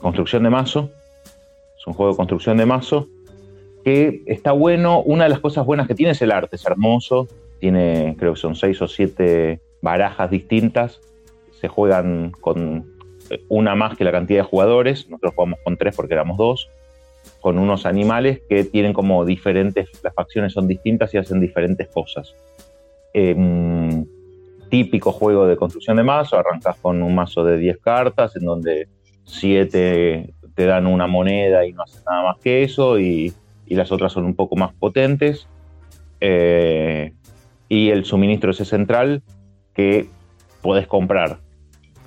[0.00, 0.90] construcción de mazo.
[1.78, 3.08] Es un juego de construcción de mazo
[3.84, 5.02] que está bueno.
[5.02, 7.28] Una de las cosas buenas que tiene es el arte, es hermoso.
[7.58, 11.00] Tiene, creo que son seis o siete barajas distintas.
[11.60, 12.86] Se juegan con
[13.48, 15.08] una más que la cantidad de jugadores.
[15.08, 16.70] Nosotros jugamos con tres porque éramos dos.
[17.40, 22.34] con unos animales que tienen como diferentes, las facciones son distintas y hacen diferentes cosas.
[23.12, 24.06] Em,
[24.70, 28.88] típico juego de construcción de mazo, arrancas con un mazo de 10 cartas en donde
[29.24, 33.34] 7 te dan una moneda y no hacen nada más que eso y,
[33.66, 35.46] las otras son un poco más potentes.
[36.20, 37.12] Eh,
[37.68, 39.22] y el suministro ese central
[39.74, 40.08] que
[40.60, 41.38] podés comprar.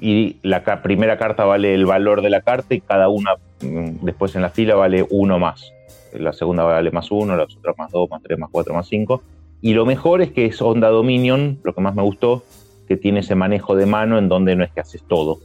[0.02, 4.36] Y la primera carta vale el valor de la carta y cada una mm, después
[4.36, 5.72] en la fila vale uno más.
[6.12, 9.24] La segunda vale más uno, las otras más dos, más tres, más cuatro, más cinco.
[9.64, 12.44] Y lo mejor es que es Onda Dominion, lo que más me gustó,
[12.86, 15.40] que tiene ese manejo de mano en donde no es que haces todo.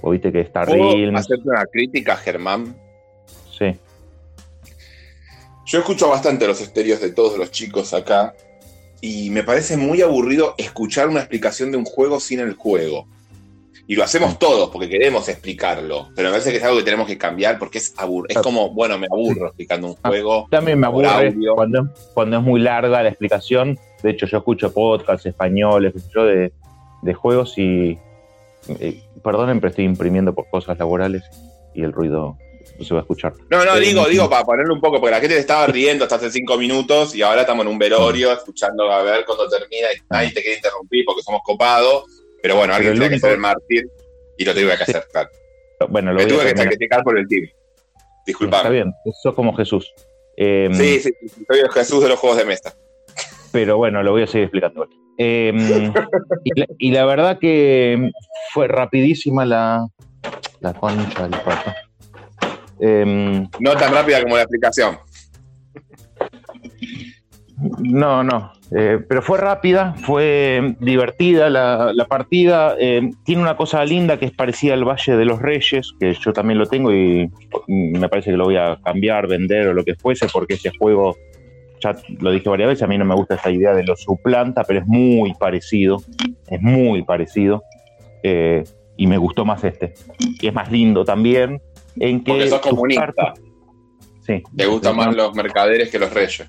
[0.00, 2.76] O viste que está ¿Puedo Realms, hacerte una crítica, Germán?
[3.50, 3.76] sí.
[5.66, 8.36] Yo escucho bastante los estéreos de todos los chicos acá
[9.00, 13.08] y me parece muy aburrido escuchar una explicación de un juego sin el juego.
[13.86, 17.06] Y lo hacemos todos porque queremos explicarlo, pero me parece que es algo que tenemos
[17.06, 20.46] que cambiar porque es abur es como, bueno, me aburro explicando un juego.
[20.50, 23.78] También me aburre cuando, cuando es muy larga la explicación.
[24.02, 26.52] De hecho, yo escucho podcasts españoles, yo, de,
[27.02, 27.98] de juegos y.
[28.68, 31.22] eh, perdonen, pero estoy imprimiendo por cosas laborales
[31.74, 32.36] y el ruido
[32.78, 33.34] no se va a escuchar.
[33.50, 36.04] No, no, Eh, digo, digo, para ponerle un poco, porque la gente te estaba riendo
[36.04, 39.88] hasta hace cinco minutos y ahora estamos en un velorio escuchando a ver cuándo termina
[39.92, 42.04] y nadie te quiere interrumpir porque somos copados.
[42.44, 43.88] Pero bueno, alguien tiene que ser el mártir
[44.36, 45.30] y lo tuve que hacer, claro.
[45.88, 47.44] Bueno, lo Me tuve que sacrificar por el team.
[47.44, 48.68] Está Disculpame.
[48.70, 48.92] bien,
[49.22, 49.90] sos como Jesús.
[50.36, 52.74] Eh, Sí, sí, sí, soy el Jesús de los juegos de mesa.
[53.50, 54.86] Pero bueno, lo voy a seguir explicando.
[55.16, 55.90] Eh,
[56.44, 58.10] y, la, y la verdad que
[58.52, 59.86] fue rapidísima la,
[60.60, 61.72] la concha del pato.
[62.78, 64.98] Em, No tan rápida como la explicación.
[67.78, 68.52] No, no.
[68.76, 72.74] Eh, pero fue rápida, fue divertida la, la partida.
[72.78, 76.32] eh, tiene una cosa linda que es parecida al Valle de los Reyes, que yo
[76.32, 77.30] también lo tengo y
[77.68, 81.16] me parece que lo voy a cambiar, vender o lo que fuese, porque ese juego,
[81.80, 84.64] ya lo dije varias veces, a mí no me gusta esta idea de lo suplanta,
[84.64, 86.02] pero es muy parecido.
[86.48, 87.62] Es muy parecido.
[88.22, 88.64] eh,
[88.96, 89.92] y me gustó más este.
[90.40, 91.60] Y es más lindo también.
[91.96, 93.06] En que Porque sos comunista.
[93.06, 93.40] cartas-
[94.20, 94.42] Sí.
[94.56, 96.48] Te gustan más los mercaderes que los reyes.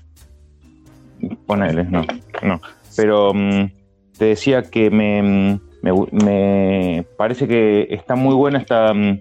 [1.46, 2.02] Ponele, no,
[2.42, 2.60] no.
[2.96, 3.70] Pero mm,
[4.18, 9.20] te decía que me, mm, me, me parece que está muy buena esta, mm,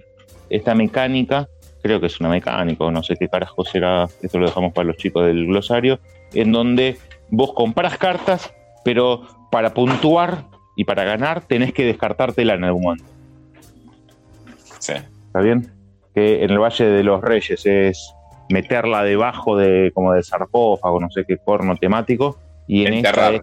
[0.49, 1.47] esta mecánica.
[1.83, 4.07] Creo que es una mecánica, o no sé qué carajo será.
[4.21, 5.99] Esto lo dejamos para los chicos del glosario.
[6.33, 6.97] En donde
[7.29, 8.51] vos compras cartas,
[8.83, 9.21] pero
[9.51, 10.45] para puntuar
[10.75, 13.05] y para ganar tenés que descartártela en algún momento.
[14.79, 14.93] Sí.
[15.27, 15.71] ¿Está bien?
[16.13, 18.13] Que en el Valle de los Reyes es
[18.49, 22.37] meterla debajo de como de sarcófago, no sé qué corno temático.
[22.67, 23.41] Y en esta es,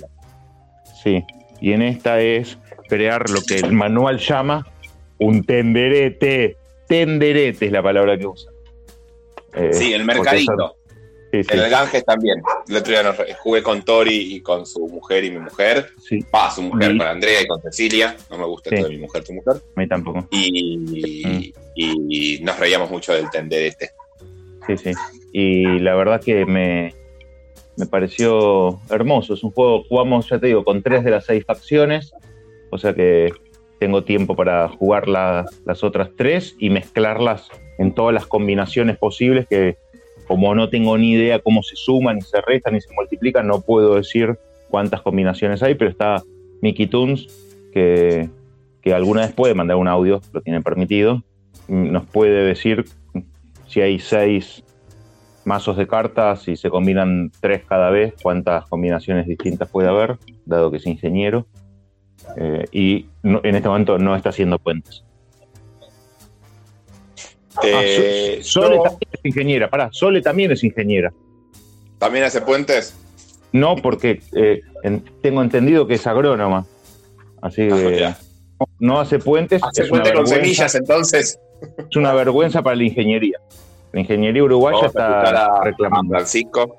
[1.02, 1.24] sí,
[1.60, 4.66] y en esta es crear lo que el manual llama
[5.18, 6.56] un tenderete.
[6.88, 8.50] Tenderete es la palabra que usa.
[9.54, 10.52] Eh, Sí, el mercadito.
[10.52, 10.76] eso-
[11.32, 12.42] sí, sí, En el Ganges también.
[12.68, 15.88] El otro día nos jugué con Tori y con su mujer y mi mujer.
[16.06, 18.16] sí, Va, su mujer con Andrea y con Cecilia.
[18.30, 19.54] No me gusta todo de mi mujer, tu mujer.
[19.56, 20.26] a mí tampoco.
[20.30, 23.90] Y, y nos reíamos mucho del tender este.
[24.66, 24.92] Sí, sí.
[25.32, 26.94] Y la verdad que me,
[27.76, 29.34] me pareció hermoso.
[29.34, 32.12] Es un juego, jugamos, ya te digo, con tres de las seis facciones.
[32.70, 33.32] O sea que
[33.78, 37.48] tengo tiempo para jugar la- las otras tres y mezclarlas
[37.78, 39.76] en todas las combinaciones posibles que
[40.28, 43.60] como no tengo ni idea cómo se suman, ni se restan, ni se multiplican, no
[43.60, 44.38] puedo decir
[44.70, 46.22] cuántas combinaciones hay, pero está
[46.62, 47.26] Mickey Toons,
[47.72, 48.30] que,
[48.80, 51.22] que alguna vez puede mandar un audio, lo tiene permitido,
[51.66, 52.84] nos puede decir
[53.72, 54.62] si hay seis
[55.46, 60.70] mazos de cartas y se combinan tres cada vez, cuántas combinaciones distintas puede haber, dado
[60.70, 61.46] que es ingeniero.
[62.36, 65.02] Eh, y no- en este momento no está haciendo puentes.
[67.62, 71.12] Eh, Ah, So- Sole también es ingeniera, pará, Sole también es ingeniera.
[71.98, 72.94] ¿También hace puentes?
[73.52, 76.66] No, porque eh, en- tengo entendido que es agrónoma.
[77.40, 78.18] Así Ah, que mira.
[78.78, 79.62] no hace puentes.
[79.62, 81.38] Hace es, una puente con vergüenza, semillas, entonces.
[81.90, 83.38] Es una vergüenza para la ingeniería.
[83.92, 86.14] La ingeniería uruguaya Vamos está a, reclamando.
[86.14, 86.76] Francisco.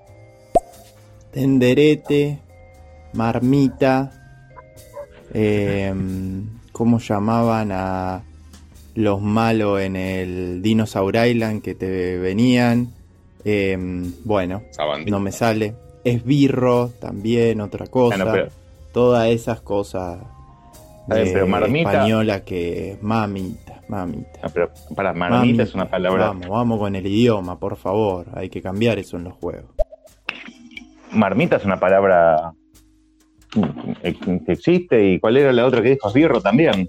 [1.31, 2.39] Tenderete,
[3.13, 4.11] marmita,
[5.33, 5.93] eh,
[6.71, 8.21] ¿cómo llamaban a
[8.95, 12.89] los malos en el Dinosaur Island que te venían?
[13.45, 13.77] Eh,
[14.23, 14.61] bueno,
[15.07, 15.73] no me sale.
[16.03, 18.17] Esbirro también, otra cosa.
[18.17, 20.19] Bueno, pero- Todas esas cosas
[21.07, 24.39] bien, de pero marmita- española que mamita, mamita.
[24.43, 26.27] No, pero para marmita es una palabra.
[26.27, 28.27] Vamos, vamos con el idioma, por favor.
[28.33, 29.71] Hay que cambiar eso en los juegos.
[31.11, 32.53] Marmita es una palabra
[34.01, 35.03] que existe.
[35.03, 36.07] ¿Y cuál era la otra que dijo?
[36.07, 36.87] Esbirro también.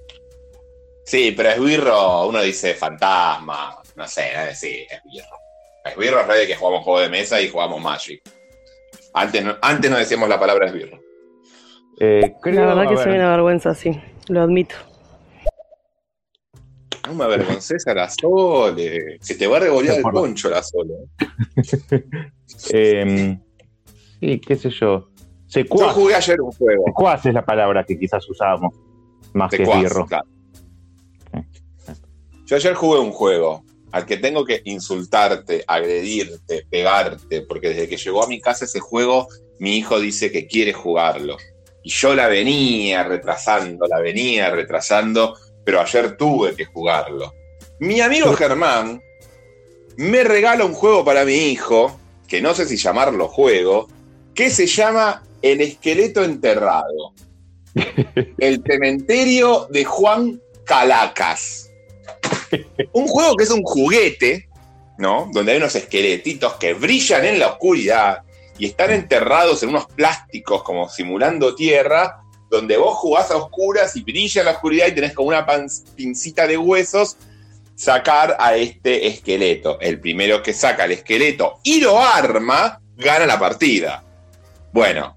[1.05, 5.37] Sí, pero esbirro, uno dice fantasma, no sé, sí, esbirro.
[5.85, 8.23] Esbirro es de que jugamos juego de mesa y jugamos Magic.
[9.13, 10.99] Antes no, antes no decíamos la palabra esbirro.
[12.01, 14.75] Eh, creo, La verdad que ver, soy una vergüenza, sí, lo admito.
[17.07, 19.19] No me avergonces a la Sole.
[19.21, 20.95] Se te va a revolear el poncho la Sole.
[22.71, 23.39] eh,
[24.21, 25.09] sí, qué sé yo.
[25.09, 25.11] Yo
[25.47, 25.95] Secuaz.
[25.95, 26.85] jugué ayer un juego.
[26.87, 28.75] Secuaz es la palabra que quizás usamos
[29.33, 30.07] más que Secuaz, esbirro.
[30.07, 30.27] claro.
[32.47, 37.97] Yo ayer jugué un juego al que tengo que insultarte, agredirte, pegarte, porque desde que
[37.97, 39.29] llegó a mi casa ese juego,
[39.61, 41.37] mi hijo dice que quiere jugarlo.
[41.83, 47.35] Y yo la venía retrasando, la venía retrasando, pero ayer tuve que jugarlo.
[47.81, 49.03] Mi amigo Germán
[49.97, 53.89] me regala un juego para mi hijo, que no sé si llamarlo juego,
[54.35, 57.15] que se llama El esqueleto enterrado.
[58.39, 61.71] El cementerio de Juan Calacas.
[62.93, 64.49] Un juego que es un juguete,
[64.99, 65.29] ¿no?
[65.33, 68.23] Donde hay unos esqueletitos que brillan en la oscuridad
[68.59, 72.24] y están enterrados en unos plásticos como simulando tierra,
[72.55, 75.47] donde vos jugás a oscuras y brilla en la oscuridad y tenés como una
[75.97, 77.17] pincita de huesos
[77.75, 79.79] sacar a este esqueleto.
[79.81, 84.05] El primero que saca el esqueleto y lo arma, gana la partida.
[84.73, 85.17] Bueno,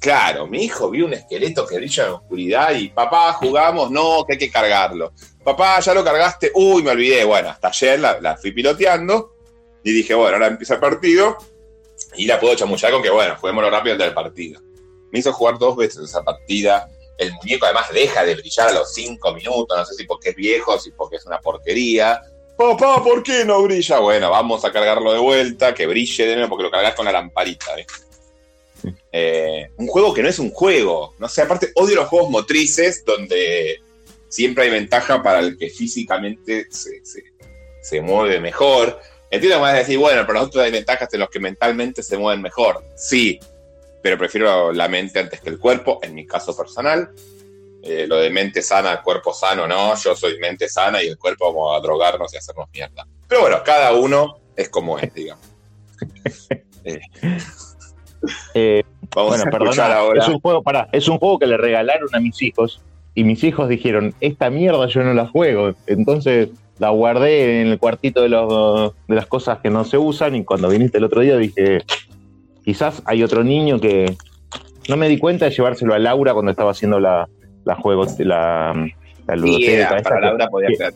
[0.00, 4.24] claro, mi hijo vio un esqueleto que brilla en la oscuridad y papá, jugamos, no,
[4.26, 5.12] que hay que cargarlo.
[5.42, 7.24] Papá, ya lo cargaste, uy, me olvidé.
[7.24, 9.32] Bueno, hasta ayer la, la fui piloteando
[9.82, 11.36] y dije, bueno, ahora empieza el partido
[12.16, 14.60] y la puedo chamullar con que, bueno, juguémoslo rápido del partido.
[15.16, 16.90] Me hizo jugar dos veces esa partida.
[17.16, 20.36] El muñeco además deja de brillar a los cinco minutos, no sé si porque es
[20.36, 22.20] viejo, si porque es una porquería.
[22.58, 23.98] Papá, ¿por qué no brilla?
[24.00, 27.12] Bueno, vamos a cargarlo de vuelta, que brille de nuevo, porque lo cargas con la
[27.12, 27.72] lamparita.
[29.12, 29.70] ¿eh?
[29.78, 31.14] Un juego que no es un juego.
[31.18, 33.80] No sé, aparte odio los juegos motrices donde
[34.28, 37.24] siempre hay ventaja para el que físicamente se, se-
[37.82, 39.00] se mueve mejor.
[39.30, 42.18] Entiendo que vas a decir, bueno, pero nosotros hay ventajas en los que mentalmente se
[42.18, 42.84] mueven mejor.
[42.94, 43.40] Sí,
[44.02, 47.10] pero prefiero la mente antes que el cuerpo, en mi caso personal.
[47.82, 49.94] Eh, lo de mente sana, cuerpo sano, no.
[49.96, 53.06] Yo soy mente sana y el cuerpo vamos a drogarnos y hacernos mierda.
[53.28, 55.44] Pero bueno, cada uno es como es, digamos.
[56.88, 57.00] Eh,
[58.54, 58.82] Eh,
[59.14, 60.22] vamos bueno, a escuchar perdona, ahora.
[60.22, 62.80] es un juego, pará, es un juego que le regalaron a mis hijos
[63.14, 65.74] y mis hijos dijeron, esta mierda yo no la juego.
[65.86, 70.36] Entonces la guardé en el cuartito de, los, de las cosas que no se usan
[70.36, 71.82] y cuando viniste el otro día dije,
[72.66, 74.14] quizás hay otro niño que
[74.88, 77.26] no me di cuenta de llevárselo a Laura cuando estaba haciendo la,
[77.64, 78.74] la juego, la,
[79.26, 79.96] la Sí, ludoteca.
[80.02, 80.94] que- Laura podía que- ser.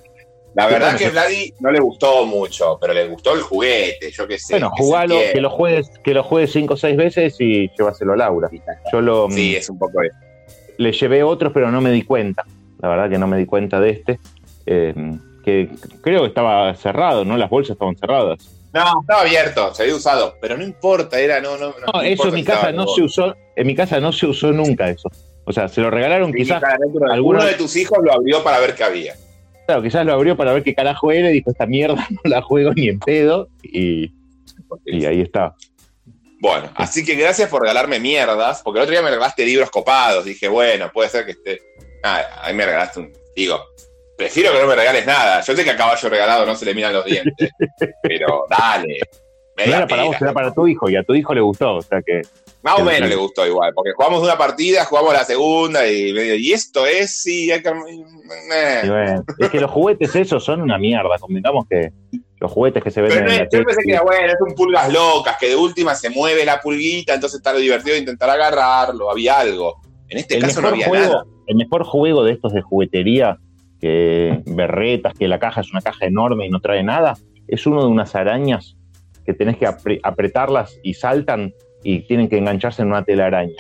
[0.53, 4.11] La verdad bueno, que que- Vladi no le gustó mucho, pero le gustó el juguete,
[4.11, 4.55] yo qué sé.
[4.55, 8.15] Bueno, que jugalo, que lo juegues, que lo juegues cinco o seis veces y llévaselo
[8.15, 8.51] a Laura.
[8.93, 10.13] Yo lo Sí, es un poco eso.
[10.77, 12.45] le llevé otros, pero no me di cuenta.
[12.81, 14.19] La verdad que no me di cuenta de este.
[14.67, 14.93] eh,
[15.45, 15.69] que
[16.03, 17.37] creo que estaba cerrado, ¿no?
[17.37, 18.39] Las bolsas estaban cerradas.
[18.73, 21.93] No, estaba abierto, se había usado, pero no importa, era, no, no, no.
[21.93, 24.89] No, eso en mi casa no se usó, en mi casa no se usó nunca
[24.89, 25.11] eso.
[25.45, 28.45] O sea, se lo regalaron Sí, quizás, uno, alguno- uno de tus hijos lo abrió
[28.45, 29.15] para ver qué había.
[29.67, 32.43] claro, quizás lo abrió para ver qué carajo era y dijo, esta mierda no la
[32.43, 33.49] juego ni en pedo.
[33.63, 34.13] Y,
[34.87, 35.57] y ahí está.
[36.41, 40.25] Bueno, así que gracias por regalarme mierdas, porque el otro día me regalaste libros copados.
[40.25, 41.61] Dije, bueno, puede ser que esté.
[42.05, 43.13] Ah, ahí me regalaste un.
[43.37, 43.61] Digo,
[44.21, 45.41] prefiero que no me regales nada.
[45.41, 47.51] Yo sé que a caballo regalado no se le miran los dientes,
[48.03, 49.01] pero dale.
[49.57, 51.77] Me No era para vos, era para tu hijo y a tu hijo le gustó.
[51.77, 52.21] O sea que
[52.63, 56.35] Más o menos le gustó igual, porque jugamos una partida, jugamos la segunda y medio,
[56.35, 57.71] y esto es, sí, hay que.
[57.71, 58.83] eh.
[58.87, 61.19] bueno, es que los juguetes esos son una mierda.
[61.19, 61.91] Convengamos que
[62.39, 64.55] los juguetes que se venden Pero en la yo pensé que era bueno, es un
[64.55, 68.29] pulgas locas, que de última se mueve la pulguita, entonces está lo divertido de intentar
[68.29, 69.81] agarrarlo, había algo.
[70.09, 71.25] En este el caso no había juego, nada.
[71.47, 73.39] el mejor juego de estos de juguetería,
[73.81, 77.17] que berretas, que la caja es una caja enorme y no trae nada,
[77.49, 78.77] es uno de unas arañas
[79.25, 83.57] que tenés que apre- apretarlas y saltan y tienen que engancharse en una telaraña.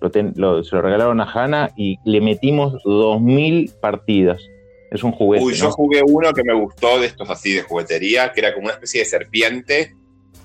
[0.00, 4.40] Lo ten- lo- se lo regalaron a Hanna y le metimos 2000 partidas.
[4.90, 5.44] Es un juguete.
[5.44, 5.70] Uy, yo ¿no?
[5.72, 9.00] jugué uno que me gustó de estos así de juguetería, que era como una especie
[9.00, 9.94] de serpiente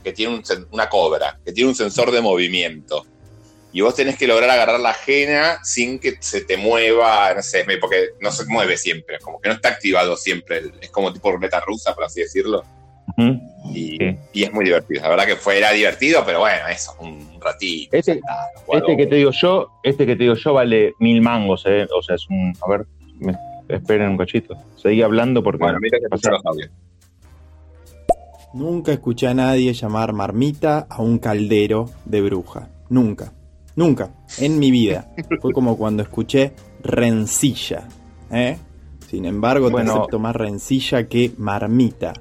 [0.04, 0.42] que tiene un
[0.72, 3.06] una cobra, que tiene un sensor de movimiento.
[3.74, 7.64] Y vos tenés que lograr agarrar la ajena sin que se te mueva, no sé,
[7.80, 11.60] porque no se mueve siempre, como que no está activado siempre, es como tipo ruleta
[11.62, 12.64] rusa, por así decirlo.
[13.74, 14.18] Y, Sí.
[14.34, 15.02] y es muy divertido.
[15.04, 17.96] La verdad que fue, era divertido, pero bueno, eso, un ratito.
[17.96, 18.20] Este-.
[18.74, 21.88] Este que te digo yo, este que te digo yo vale mil mangos, ¿eh?
[21.98, 22.54] O sea, es un.
[22.66, 22.86] A ver,
[23.20, 23.36] me-
[23.70, 24.56] esperen un cachito.
[24.78, 25.64] Seguí hablando porque.
[25.64, 26.70] Bueno, mira que escuchar los audios.
[28.54, 32.68] Nunca escuché a nadie llamar marmita a un caldero de bruja.
[32.90, 33.32] Nunca.
[33.76, 34.12] Nunca.
[34.40, 35.12] En mi vida.
[35.42, 36.54] Fue como cuando escuché
[36.84, 37.88] rencilla.
[38.32, 38.58] ¿eh?
[39.08, 39.94] Sin embargo, Bueno.
[39.94, 42.14] te acepto más rencilla que marmita.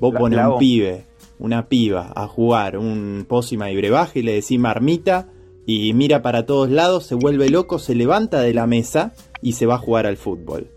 [0.00, 1.04] Vos pones un pibe,
[1.38, 5.28] una piba a jugar un pócima y brebaje y le decís marmita
[5.64, 9.66] y mira para todos lados, se vuelve loco, se levanta de la mesa y se
[9.66, 10.68] va a jugar al fútbol.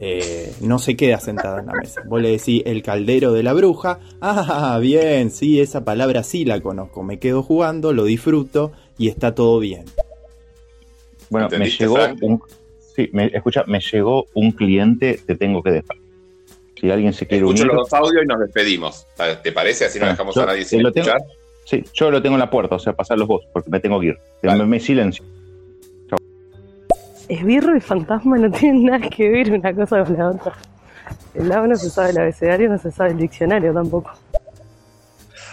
[0.00, 2.02] Eh, no se queda sentada en la mesa.
[2.06, 4.00] Vos le decís el caldero de la bruja.
[4.20, 7.02] Ah, bien, sí, esa palabra sí la conozco.
[7.02, 9.84] Me quedo jugando, lo disfruto y está todo bien.
[11.30, 12.18] Bueno, me ¿Entendiste, llegó Frank?
[12.22, 12.42] un.
[12.96, 15.96] Sí, me, escucha, me llegó un cliente, te tengo que dejar.
[16.80, 17.74] Si alguien se quiere Escucho unir.
[17.74, 19.06] los dos audios y nos despedimos.
[19.42, 19.84] ¿Te parece?
[19.86, 21.10] Así no Ah, dejamos yo- a nadie sin lo tengo-.
[21.64, 24.00] Sí, yo lo tengo en la puerta, o sea, pasar los vos, porque me tengo
[24.00, 24.16] que ir.
[24.42, 24.58] Dale.
[24.62, 25.24] Me, me silencio.
[27.28, 30.54] Esbirro y fantasma no tienen nada que ver una cosa con la otra.
[31.34, 34.12] El lado no se sabe el abecedario, no se sabe el diccionario tampoco.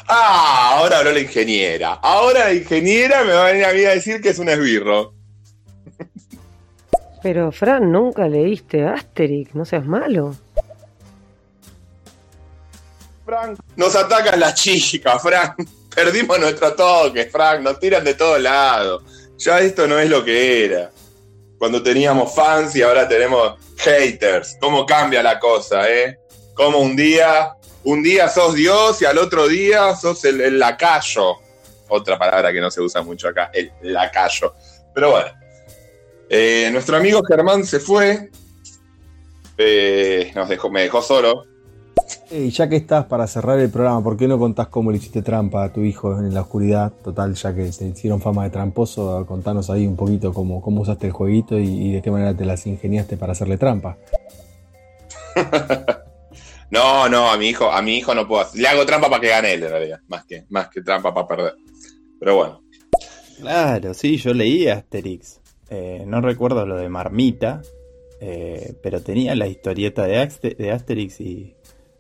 [0.08, 1.94] Ah, ahora habló la ingeniera.
[1.94, 5.14] Ahora la ingeniera me va a venir a mí a decir que es un esbirro.
[7.24, 10.36] Pero, Fran, nunca leíste Asterix, no seas malo.
[13.26, 13.60] Frank.
[13.76, 15.56] Nos atacan las chicas, Frank.
[15.96, 17.62] Perdimos nuestro toque, Frank.
[17.62, 19.04] Nos tiran de todos lados.
[19.40, 20.92] Ya esto no es lo que era.
[21.58, 24.58] Cuando teníamos fans y ahora tenemos haters.
[24.62, 26.20] ¿Cómo cambia la cosa, eh?
[26.54, 27.56] Como un día,
[27.86, 31.36] un día sos Dios y al otro día sos el, el lacayo.
[31.88, 34.54] Otra palabra que no se usa mucho acá, el lacayo.
[34.94, 35.28] Pero bueno.
[36.30, 38.32] Eh, nuestro amigo Germán se fue.
[39.58, 41.46] Eh, nos dejó, me dejó solo.
[42.32, 45.22] Y ya que estás para cerrar el programa, ¿por qué no contás cómo le hiciste
[45.22, 46.92] trampa a tu hijo en la oscuridad?
[47.04, 51.08] Total, ya que te hicieron fama de tramposo, contanos ahí un poquito cómo, cómo usaste
[51.08, 53.98] el jueguito y, y de qué manera te las ingeniaste para hacerle trampa.
[56.72, 58.62] No, no, a mi hijo, a mi hijo no puedo hacer.
[58.62, 61.28] Le hago trampa para que gane él, en realidad, más que, más que trampa para
[61.28, 61.56] perder.
[62.20, 62.62] Pero bueno.
[63.40, 65.42] Claro, sí, yo leí Asterix.
[65.70, 67.62] Eh, no recuerdo lo de Marmita,
[68.22, 71.56] eh, pero tenía la historieta de, Aste- de Asterix y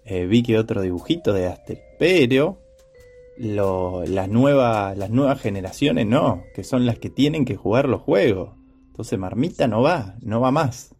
[0.05, 1.83] eh, vi que otro dibujito de Asterix.
[1.99, 2.57] Pero
[3.37, 8.55] las, nuevas, las nuevas generaciones no, que son las que tienen que jugar los juegos.
[8.87, 10.94] Entonces Marmita no va, no va más.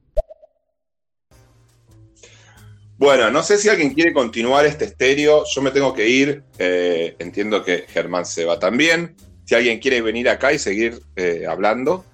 [2.98, 5.44] Bueno, no sé si alguien quiere continuar este estéreo.
[5.54, 6.44] Yo me tengo que ir.
[6.58, 9.16] eh, entiendo que Germán se va también.
[9.44, 12.06] Si alguien quiere venir acá y seguir eh, hablando,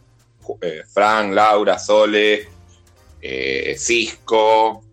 [0.62, 2.48] eh, Fran, Laura, Sole,
[3.22, 4.84] eh, Cisco,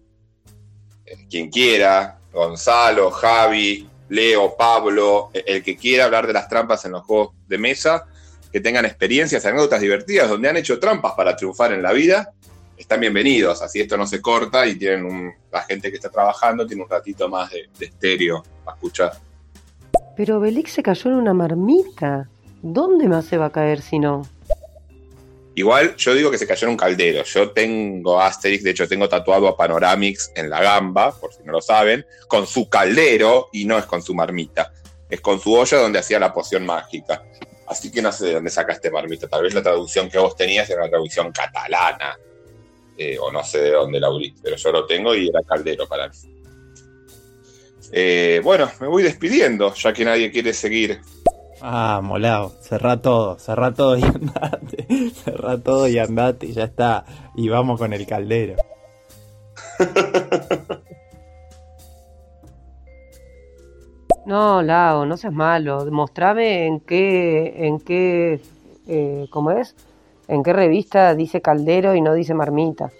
[1.06, 6.92] eh, quien quiera, Gonzalo, Javi, Leo, Pablo, el que quiera hablar de las trampas en
[6.92, 8.04] los juegos de mesa,
[8.52, 12.32] que tengan experiencias, anécdotas divertidas, donde han hecho trampas para triunfar en la vida,
[12.78, 13.60] están bienvenidos.
[13.62, 16.88] Así esto no se corta y tienen un, la gente que está trabajando tiene un
[16.88, 19.12] ratito más de, de estéreo para escuchar.
[20.16, 22.28] Pero Belix se cayó en una marmita.
[22.62, 24.22] ¿Dónde más se va a caer si no?
[25.54, 27.24] Igual yo digo que se cayó en un caldero.
[27.24, 31.52] Yo tengo Asterix, de hecho tengo tatuado a Panoramix en la gamba, por si no
[31.52, 34.72] lo saben, con su caldero y no es con su marmita.
[35.10, 37.24] Es con su olla donde hacía la poción mágica.
[37.66, 39.26] Así que no sé de dónde sacaste marmita.
[39.26, 42.16] Tal vez la traducción que vos tenías era una traducción catalana.
[42.98, 45.86] Eh, o no sé de dónde la abrí, pero yo lo tengo y era caldero
[45.86, 46.16] para mí.
[47.92, 51.00] Eh, bueno, me voy despidiendo, ya que nadie quiere seguir.
[51.60, 57.04] Ah, molado, cerrá todo, cerrá todo y andate, cerrá todo y andate, ya está.
[57.34, 58.56] Y vamos con el caldero.
[64.28, 65.86] No, Lao, no seas malo.
[65.86, 68.42] Demostrame en qué, en qué,
[68.86, 69.74] eh, ¿cómo es?
[70.28, 72.92] En qué revista dice caldero y no dice marmita.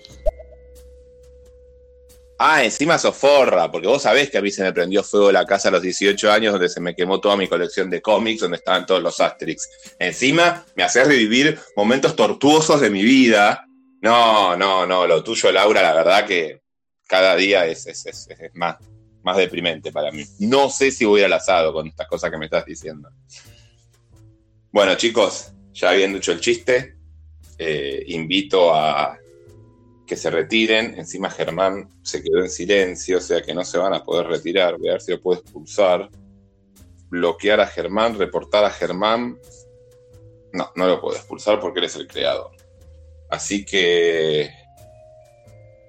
[2.40, 5.44] Ah, encima sos forra, porque vos sabés que a mí se me prendió fuego la
[5.44, 8.58] casa a los 18 años, donde se me quemó toda mi colección de cómics, donde
[8.58, 9.68] estaban todos los Asterix.
[9.98, 13.66] Encima me haces revivir momentos tortuosos de mi vida.
[14.00, 16.62] No, no, no, lo tuyo, Laura, la verdad que
[17.08, 17.88] cada día es,
[18.54, 18.76] más,
[19.36, 20.24] deprimente para mí.
[20.38, 23.10] No sé si voy a al asado con estas cosas que me estás diciendo.
[24.70, 26.97] Bueno, chicos, ya habiendo hecho el chiste,
[27.58, 29.18] eh, invito a
[30.06, 30.98] que se retiren.
[30.98, 34.78] Encima Germán se quedó en silencio, o sea que no se van a poder retirar.
[34.78, 36.08] Voy a ver si lo puedo expulsar.
[37.10, 39.38] Bloquear a Germán, reportar a Germán.
[40.52, 42.50] No, no lo puedo expulsar porque él es el creador.
[43.30, 44.50] Así que...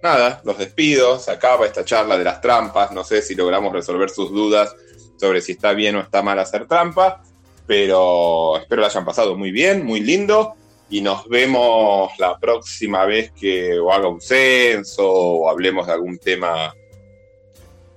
[0.01, 1.19] Nada, los despido.
[1.19, 2.91] Se acaba esta charla de las trampas.
[2.91, 4.75] No sé si logramos resolver sus dudas
[5.17, 7.21] sobre si está bien o está mal hacer trampa.
[7.67, 10.55] Pero espero lo hayan pasado muy bien, muy lindo
[10.89, 16.73] y nos vemos la próxima vez que haga un censo o hablemos de algún tema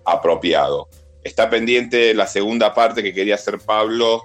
[0.04, 0.88] apropiado.
[1.22, 4.22] Está pendiente la segunda parte que quería hacer Pablo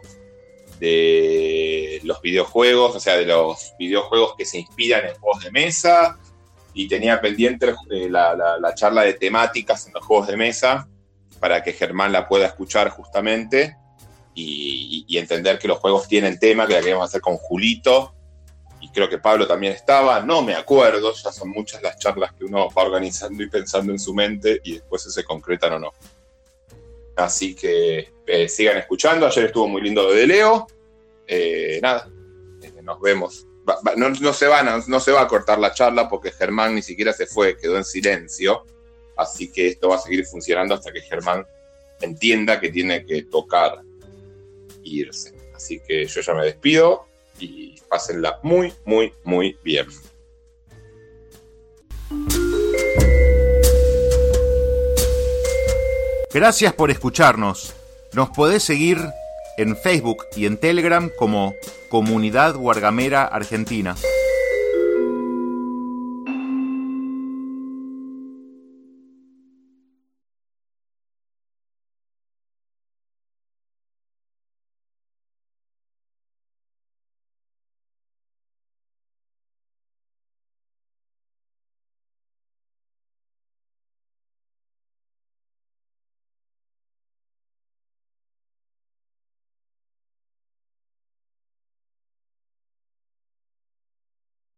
[0.80, 6.20] de los videojuegos, o sea, de los videojuegos que se inspiran en juegos de mesa,
[6.74, 10.88] y tenía pendiente eh, la, la- la charla de temáticas en los juegos de mesa,
[11.40, 13.76] para que Germán la pueda escuchar justamente
[14.36, 18.14] y, entender que los juegos tienen tema, que la queríamos hacer con Julito,
[18.82, 22.46] y creo que Pablo también estaba, no me acuerdo, ya son muchas las charlas que
[22.46, 25.94] uno va organizando y pensando en su mente y después se concretan o no.
[27.16, 30.68] Así que eh, sigan escuchando, ayer estuvo muy lindo lo de Leo,
[31.30, 32.10] Eh, nada,
[32.62, 33.46] eh, nos vemos.
[33.68, 36.32] Va- va- no, no se van a- no se va a cortar la charla porque
[36.32, 38.64] Germán ni siquiera se fue, quedó en silencio,
[39.18, 41.46] así que esto va a seguir funcionando hasta que Germán
[42.00, 45.34] entienda que tiene que tocar e irse.
[45.54, 47.08] Así que yo ya me despido
[47.40, 49.88] y pásenla muy, muy, muy bien.
[56.34, 57.74] Gracias por escucharnos.
[58.14, 59.00] Nos podés seguir
[59.58, 61.54] en Facebook y en Telegram como
[61.90, 63.96] Comunidad Guargamera Argentina.